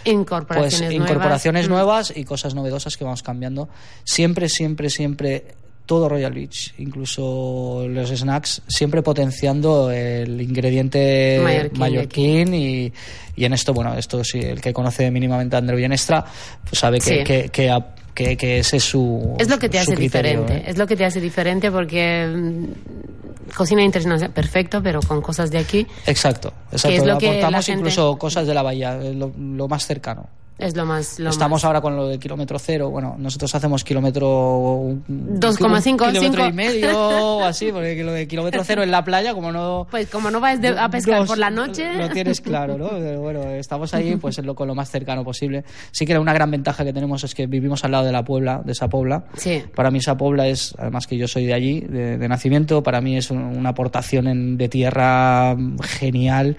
[0.04, 1.10] pues Incorporaciones nuevas.
[1.10, 1.70] incorporaciones Mm.
[1.70, 3.68] nuevas y cosas novedosas que vamos cambiando.
[4.02, 5.54] Siempre, siempre, siempre
[5.86, 12.92] todo Royal Beach, incluso los snacks, siempre potenciando el ingrediente Mallorquín y,
[13.36, 16.24] y en esto, bueno, esto sí, el que conoce mínimamente a Andreu Bienestra,
[16.68, 17.24] pues sabe que, Sí.
[17.24, 20.66] que, que, a- que- que ese es su Es lo que te hace criterio, diferente.
[20.68, 20.70] ¿eh?
[20.70, 25.58] Es lo que te hace diferente porque mm, cocina internacional, perfecto, pero con cosas de
[25.58, 26.96] aquí Exacto, exacto.
[26.96, 30.28] es lo que la Aportamos gente- incluso cosas de la bahía, lo, lo más cercano.
[30.62, 31.18] Es lo más.
[31.18, 32.90] Lo Estamos más- ahora con lo de kilómetro cero.
[32.90, 34.76] Bueno, nosotros hacemos kilómetro.
[34.76, 35.04] un-
[35.40, 36.90] 2,5, Kilómetro y medio
[37.38, 39.86] o así, porque lo de kilómetro cero en la playa, como no.
[39.90, 41.92] Pues como no vas de- a pescar por la noche.
[41.94, 42.88] Lo tienes claro, ¿no?
[42.90, 45.64] Pero Bueno, estamos ahí pues en lo, con lo más cercano posible.
[45.90, 48.60] Sí que una gran ventaja que tenemos es que vivimos al lado de la Puebla,
[48.64, 49.24] de esa Puebla.
[49.36, 49.62] Sí.
[49.74, 53.00] Para mí esa Puebla es, además que yo soy de allí, de, de nacimiento, para
[53.00, 56.56] mí es un- una aportación en- de tierra genial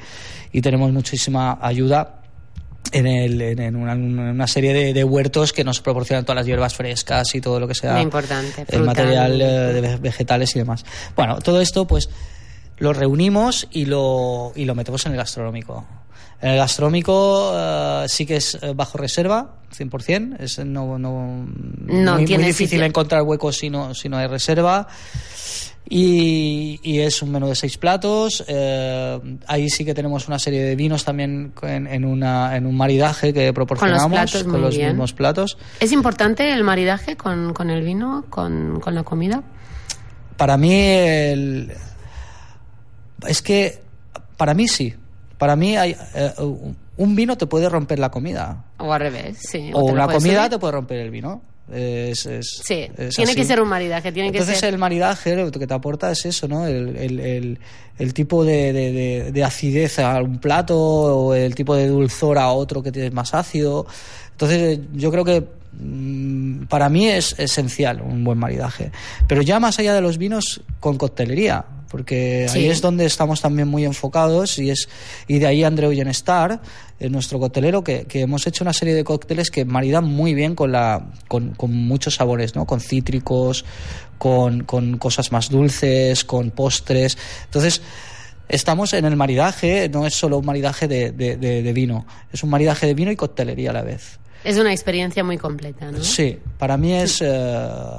[0.52, 2.23] y tenemos muchísima ayuda
[2.92, 6.46] en, el, en, una, en una serie de, de huertos que nos proporcionan todas las
[6.46, 10.56] hierbas frescas y todo lo que sea Muy importante, el material eh, de ve- vegetales
[10.56, 10.86] y demás.
[11.16, 12.10] Bueno, todo esto pues
[12.78, 15.86] lo reunimos y lo, y lo metemos en el gastronómico.
[16.44, 20.36] En el gastronómico eh, sí que es eh, bajo reserva, 100%.
[20.42, 21.48] Es no, no,
[21.88, 22.84] No muy, difícil sitio.
[22.84, 24.86] encontrar huecos si no, si no hay reserva.
[25.90, 28.44] Y, y es un menú de seis platos.
[28.48, 32.76] eh, ahí sí que tenemos una serie de vinos también en, en una, en un
[32.76, 34.90] maridaje que proporcionamos platos, con los bien.
[34.90, 35.58] mismos platos.
[35.80, 39.44] ¿Es importante el maridaje con, con el vino, con, con la comida?
[40.36, 41.72] Para mí, el...
[43.28, 43.82] es que
[44.36, 44.94] para mí sí.
[45.44, 46.32] Para mí hay, eh,
[46.96, 48.64] un vino te puede romper la comida.
[48.78, 49.72] O al revés, sí.
[49.74, 50.50] O una comida subir.
[50.52, 51.42] te puede romper el vino.
[51.70, 53.36] Es, es- Sí, es tiene así.
[53.42, 54.74] que ser un maridaje, tiene Entonces que ser...
[54.74, 56.66] el maridaje lo que te aporta es eso, ¿no?
[56.66, 57.60] El, el- el-
[57.98, 62.38] el tipo de, de- de- de acidez a un plato o el tipo de dulzor
[62.38, 63.86] a otro que tienes más ácido.
[64.32, 68.94] Entonces yo creo que mm, para mí es esencial un buen maridaje.
[69.28, 71.66] Pero ya más allá de los vinos, con coctelería.
[71.94, 72.58] Porque Sí.
[72.58, 74.90] ahí es donde estamos también muy enfocados y es
[75.28, 76.60] y de ahí Andreu Yenestar,
[77.00, 80.56] eh, nuestro coctelero, que, que hemos hecho una serie de cócteles que maridan muy bien
[80.56, 82.66] con la con, con muchos sabores, ¿no?
[82.66, 83.64] Con cítricos,
[84.18, 87.16] con, con cosas más dulces, con postres.
[87.46, 87.84] Entonces,
[88.50, 92.42] estamos en el maridaje, no es solo un maridaje de, de- de- de vino, es
[92.42, 94.18] un maridaje de vino y coctelería a la vez.
[94.44, 96.04] Es una experiencia muy completa, ¿no?
[96.04, 97.22] Sí, para mí es.
[97.22, 97.28] eh,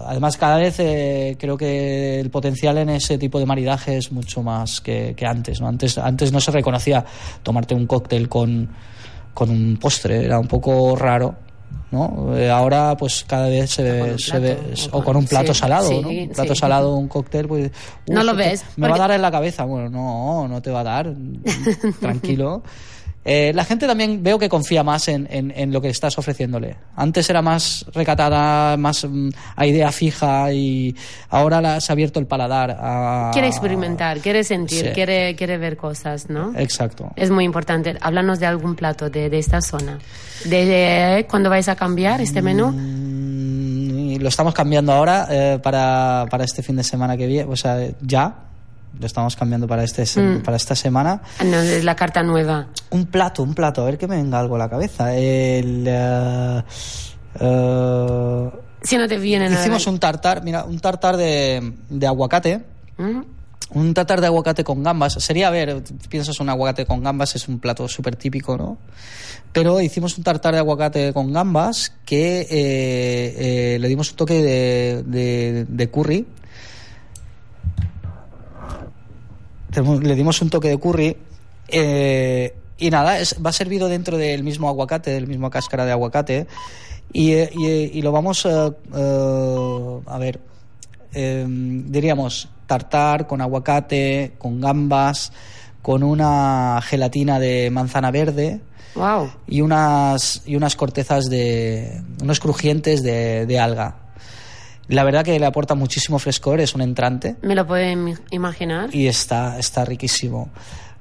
[0.07, 4.42] además, cada vez eh, creo que el potencial en ese tipo de maridaje es mucho
[4.42, 5.68] más que, que antes, ¿no?
[5.68, 7.05] Antes, antes no se reconocía
[7.42, 8.68] tomarte un cóctel con,
[9.32, 11.36] con un postre, era un poco raro.
[11.90, 12.36] ¿no?
[12.36, 14.59] Eh, ahora, pues cada vez se, ve, un se ve-
[14.90, 16.09] o o con un plato sí, salado, sí, ¿no?
[16.09, 16.61] Un plato sí.
[16.61, 17.70] salado, un cóctel, pues.
[18.09, 19.62] No lo ves, Me va a dar en la cabeza.
[19.64, 21.14] Bueno, no, no te va a dar.
[22.01, 22.64] Tranquilo.
[23.25, 26.77] Eh, la gente también veo que confía más en, en- en lo que estás ofreciéndole.
[26.95, 30.95] Antes era más recatada, más mm, a idea fija y
[31.31, 33.31] ahora la- se ha abierto el paladar a...
[33.33, 34.91] Quiere experimentar, quiere sentir, Sí.
[34.93, 36.53] quiere, quiere ver cosas, ¿no?
[36.57, 37.11] Exacto.
[37.16, 37.97] Es muy importante.
[38.01, 39.99] Háblanos de algún plato de, de esta zona.
[40.45, 42.72] De, de- ¿Cuándo vais a cambiar este menú?
[42.72, 47.51] Mm, y lo estamos cambiando ahora eh, para, para este fin de semana que viene,
[47.51, 48.35] o sea, ya.
[49.01, 50.42] Lo estamos cambiando para, este, Mm.
[50.42, 51.20] para esta semana.
[51.45, 52.68] No, es la carta nueva.
[52.90, 55.14] Un plato, un plato, a ver que me venga algo a la cabeza.
[55.16, 56.62] El, eh,
[57.40, 58.51] eh,
[58.82, 59.61] Si no te viene nada.
[59.61, 62.64] hicimos un tartar, mira, un tartar de, de aguacate.
[62.99, 63.20] ¿Mm?
[63.70, 65.14] Un tartar de aguacate con gambas.
[65.14, 68.78] Sería, a ver, piensas un aguacate con gambas, es un plato súper típico, ¿no?
[69.53, 72.47] Pero hicimos un tartar de aguacate con gambas que eh,
[73.74, 76.26] eh, le dimos un toque de, de- de curry.
[79.64, 81.16] Tenemos- Le dimos un toque de curry.
[81.68, 86.47] eh, y nada, es- va servido dentro del mismo aguacate, del mismo cáscara de aguacate.
[87.12, 88.70] Y, eh, y, eh, y lo vamos a
[90.18, 90.41] ver,
[91.12, 95.33] eh, diríamos tartar con aguacate, con gambas,
[95.83, 98.61] con una gelatina de manzana verde
[98.95, 99.31] Wow.
[99.47, 102.03] y unas, y unas cortezas de.
[102.22, 103.97] unos crujientes de, de alga.
[104.89, 108.95] La verdad que le aporta muchísimo frescor, es un entrante Me lo puedo im- imaginar.
[108.95, 110.51] y está, está riquísimo.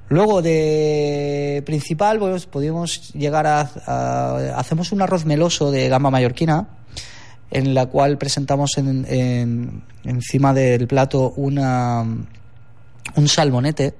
[0.08, 6.68] Luego de principal, pues podemos llegar a, a- hacemos un arroz meloso de gamba mallorquina,
[7.50, 13.94] en la cual presentamos en- en- encima del plato una, un salmonete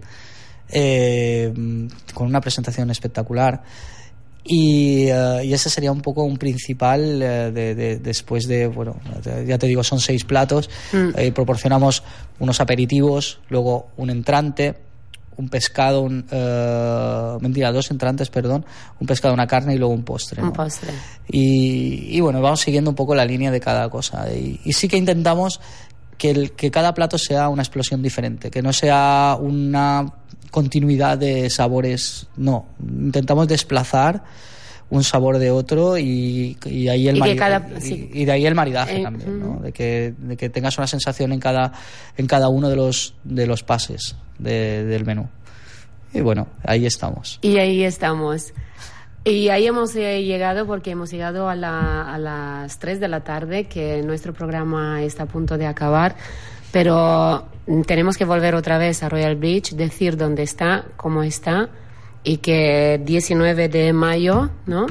[0.70, 1.52] eh,
[2.14, 3.62] con una presentación espectacular.
[4.46, 8.96] Y, eh, y ese sería un poco un principal eh, de, de- después de, bueno,
[9.46, 10.68] ya te digo, son seis platos.
[10.92, 11.08] Mm.
[11.18, 12.02] Eh, proporcionamos
[12.38, 14.74] unos aperitivos, luego un entrante,
[15.36, 16.26] un pescado, un,
[17.40, 18.64] mentira, dos entrantes, perdón,
[19.00, 20.42] un pescado, una carne y luego un postre.
[20.42, 20.52] Un ¿no?
[20.52, 20.92] postre.
[21.28, 24.32] Y, y bueno, vamos siguiendo un poco la línea de cada cosa.
[24.32, 25.60] Y, y sí que intentamos
[26.18, 30.12] que, el- que cada plato sea una explosión diferente, que no sea una
[30.50, 32.26] continuidad de sabores.
[32.36, 34.22] No, intentamos desplazar
[34.90, 38.06] un sabor de otro y, y ahí el Y cada- sí.
[38.24, 39.60] de ahí el maridaje Eh, también, ¿no?
[39.60, 41.72] de, que, de que tengas una sensación en cada,
[42.16, 45.28] en cada uno de los, de los pases de- del menú.
[46.12, 47.38] Y bueno, ahí estamos.
[47.42, 48.52] Y ahí estamos.
[49.24, 53.24] Y ahí hemos eh, llegado porque hemos llegado a, la- a las 3 de la
[53.24, 56.14] tarde, que nuestro programa está a punto de acabar,
[56.74, 57.46] pero
[57.86, 61.68] tenemos que volver otra vez a Royal Beach, decir dónde está, cómo está,
[62.24, 64.86] y que 19 de mayo, ¿no?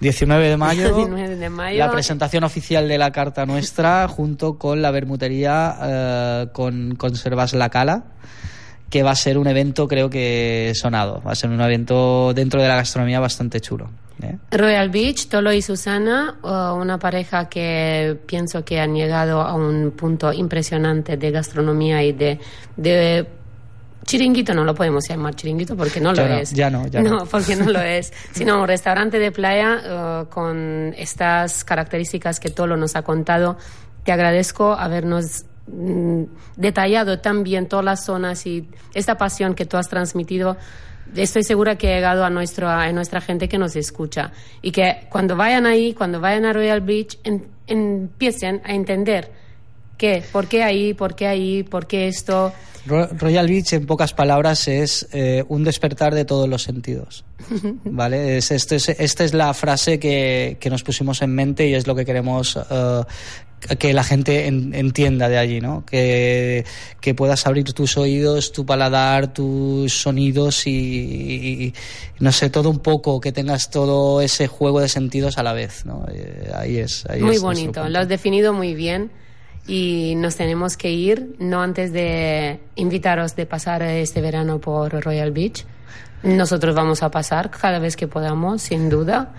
[0.00, 1.78] 19 de mayo, 19 de mayo.
[1.78, 7.70] la presentación oficial de la carta nuestra junto con la bermutería eh, con Conservas La
[7.70, 8.04] Cala
[8.90, 12.60] que va a ser un evento creo que sonado va a ser un evento dentro
[12.60, 13.88] de la gastronomía bastante chulo
[14.22, 14.36] ¿eh?
[14.50, 20.32] Royal Beach, Tolo y Susana, una pareja que pienso que han llegado a un punto
[20.32, 22.38] impresionante de gastronomía y de,
[22.76, 23.26] de
[24.04, 26.52] chiringuito, no lo podemos llamar chiringuito porque no Ya lo no, es.
[26.52, 27.24] ya no, ya no.
[27.26, 32.76] porque no lo es, sino un restaurante de playa uh, con estas características que Tolo
[32.76, 33.56] nos ha contado.
[34.04, 36.24] Te agradezco habernos mm,
[36.56, 40.56] detallado también todas las zonas y esta pasión que tú has transmitido
[41.16, 44.32] estoy segura que ha llegado a, nuestro, a nuestra gente que nos escucha
[44.62, 49.30] y que cuando vayan ahí, cuando vayan a Royal Beach, en- empiecen a entender
[49.96, 52.52] qué, por qué ahí, por qué ahí, por qué esto.
[52.86, 57.24] Ro- Royal Beach en pocas palabras es eh, un despertar de todos los sentidos
[57.84, 61.72] vale es, este es- esta es la frase que, que nos pusimos en mente y
[61.74, 63.02] es lo que queremos eh,
[63.78, 66.64] que la gente en- entienda de allí no que,
[67.00, 71.72] que puedas abrir tus oídos tu paladar tus sonidos y,
[72.20, 75.86] no sé todo un poco que tengas todo ese juego de sentidos a la vez
[75.86, 79.10] no Eh, ahí es ahí Muy es bonito, lo has definido muy bien
[79.66, 85.30] y nos tenemos que ir, no antes de invitaros de pasar este verano por Royal
[85.30, 85.64] Beach.
[86.22, 89.32] Nosotros vamos a pasar cada vez que podamos, sin duda.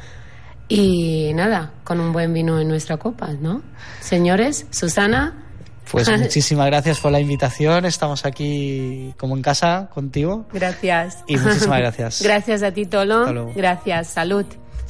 [0.67, 3.61] Y nada, con un buen vino en nuestra copa, ¿no?
[3.99, 5.43] Señores, Susana,
[5.91, 7.85] Pues muchísimas gracias por la invitación.
[7.85, 10.45] Estamos aquí como en casa contigo.
[10.51, 11.23] gracias.
[11.27, 12.21] Y muchísimas gracias.
[12.23, 13.19] gracias a ti, Tolo.
[13.19, 13.53] Hasta luego.
[13.55, 14.45] Gracias, salud.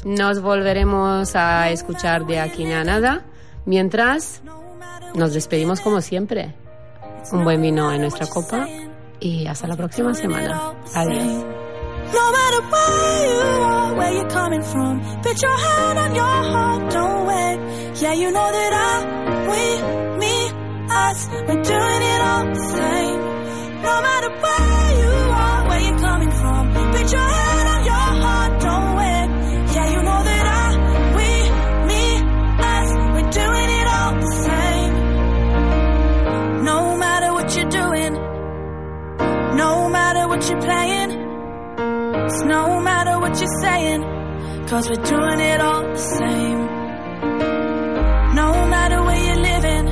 [0.05, 3.25] Nos volveremos a escuchar de aquí a nada.
[3.65, 4.41] Mientras,
[5.15, 6.53] nos despedimos como siempre.
[7.31, 8.67] Un buen vino en nuestra copa
[9.19, 10.73] y hasta la próxima semana.
[10.93, 11.54] Adiós.
[12.13, 16.91] No matter where you are, where you're coming from, put your hand on your heart,
[16.91, 17.57] don't wait.
[18.01, 18.95] Yeah, you know that I,
[19.51, 19.63] we,
[20.19, 20.35] me,
[20.89, 23.19] us, we're doing it all the same.
[23.87, 28.61] No matter where you are, where you're coming from, put your hand on your heart,
[28.61, 29.27] don't wait.
[29.75, 30.65] Yeah, you know that I,
[31.17, 31.29] we,
[31.89, 32.03] me,
[32.73, 34.93] us, we're doing it all the same.
[36.63, 38.13] No matter what you're doing,
[39.57, 41.24] no matter what you're playing.
[42.25, 44.01] It's no matter what you're saying,
[44.67, 46.59] cause we're doing it all the same.
[48.41, 49.85] No matter where you're living,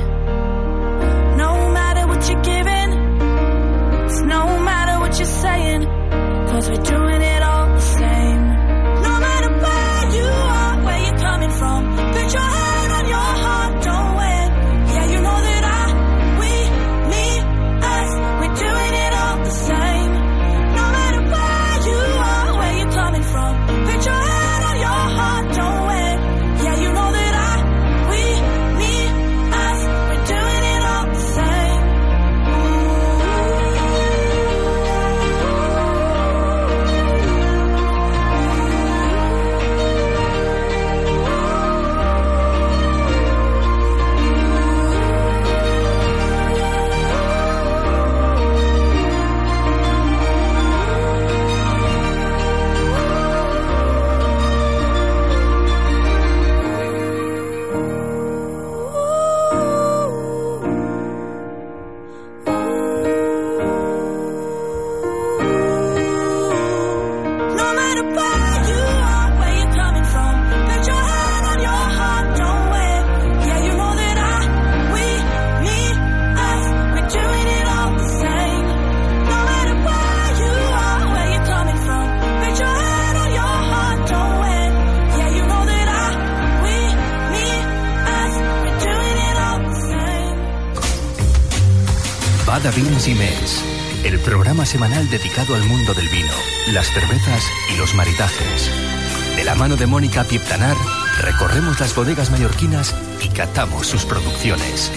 [1.44, 2.90] no matter what you're giving,
[4.06, 5.82] it's no matter what you're saying,
[6.48, 7.53] cause we're doing it all
[94.74, 96.32] semanal dedicado al mundo del vino,
[96.72, 98.68] las cervezas y los maritajes.
[99.36, 100.76] De la mano de Mónica Pieptanar,
[101.20, 104.90] recorremos las bodegas mallorquinas y catamos sus producciones.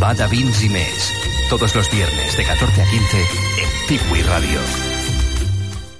[0.00, 1.12] Bada Vins y Més,
[1.48, 4.89] todos los viernes de 14 a 15 en Piwi Radio.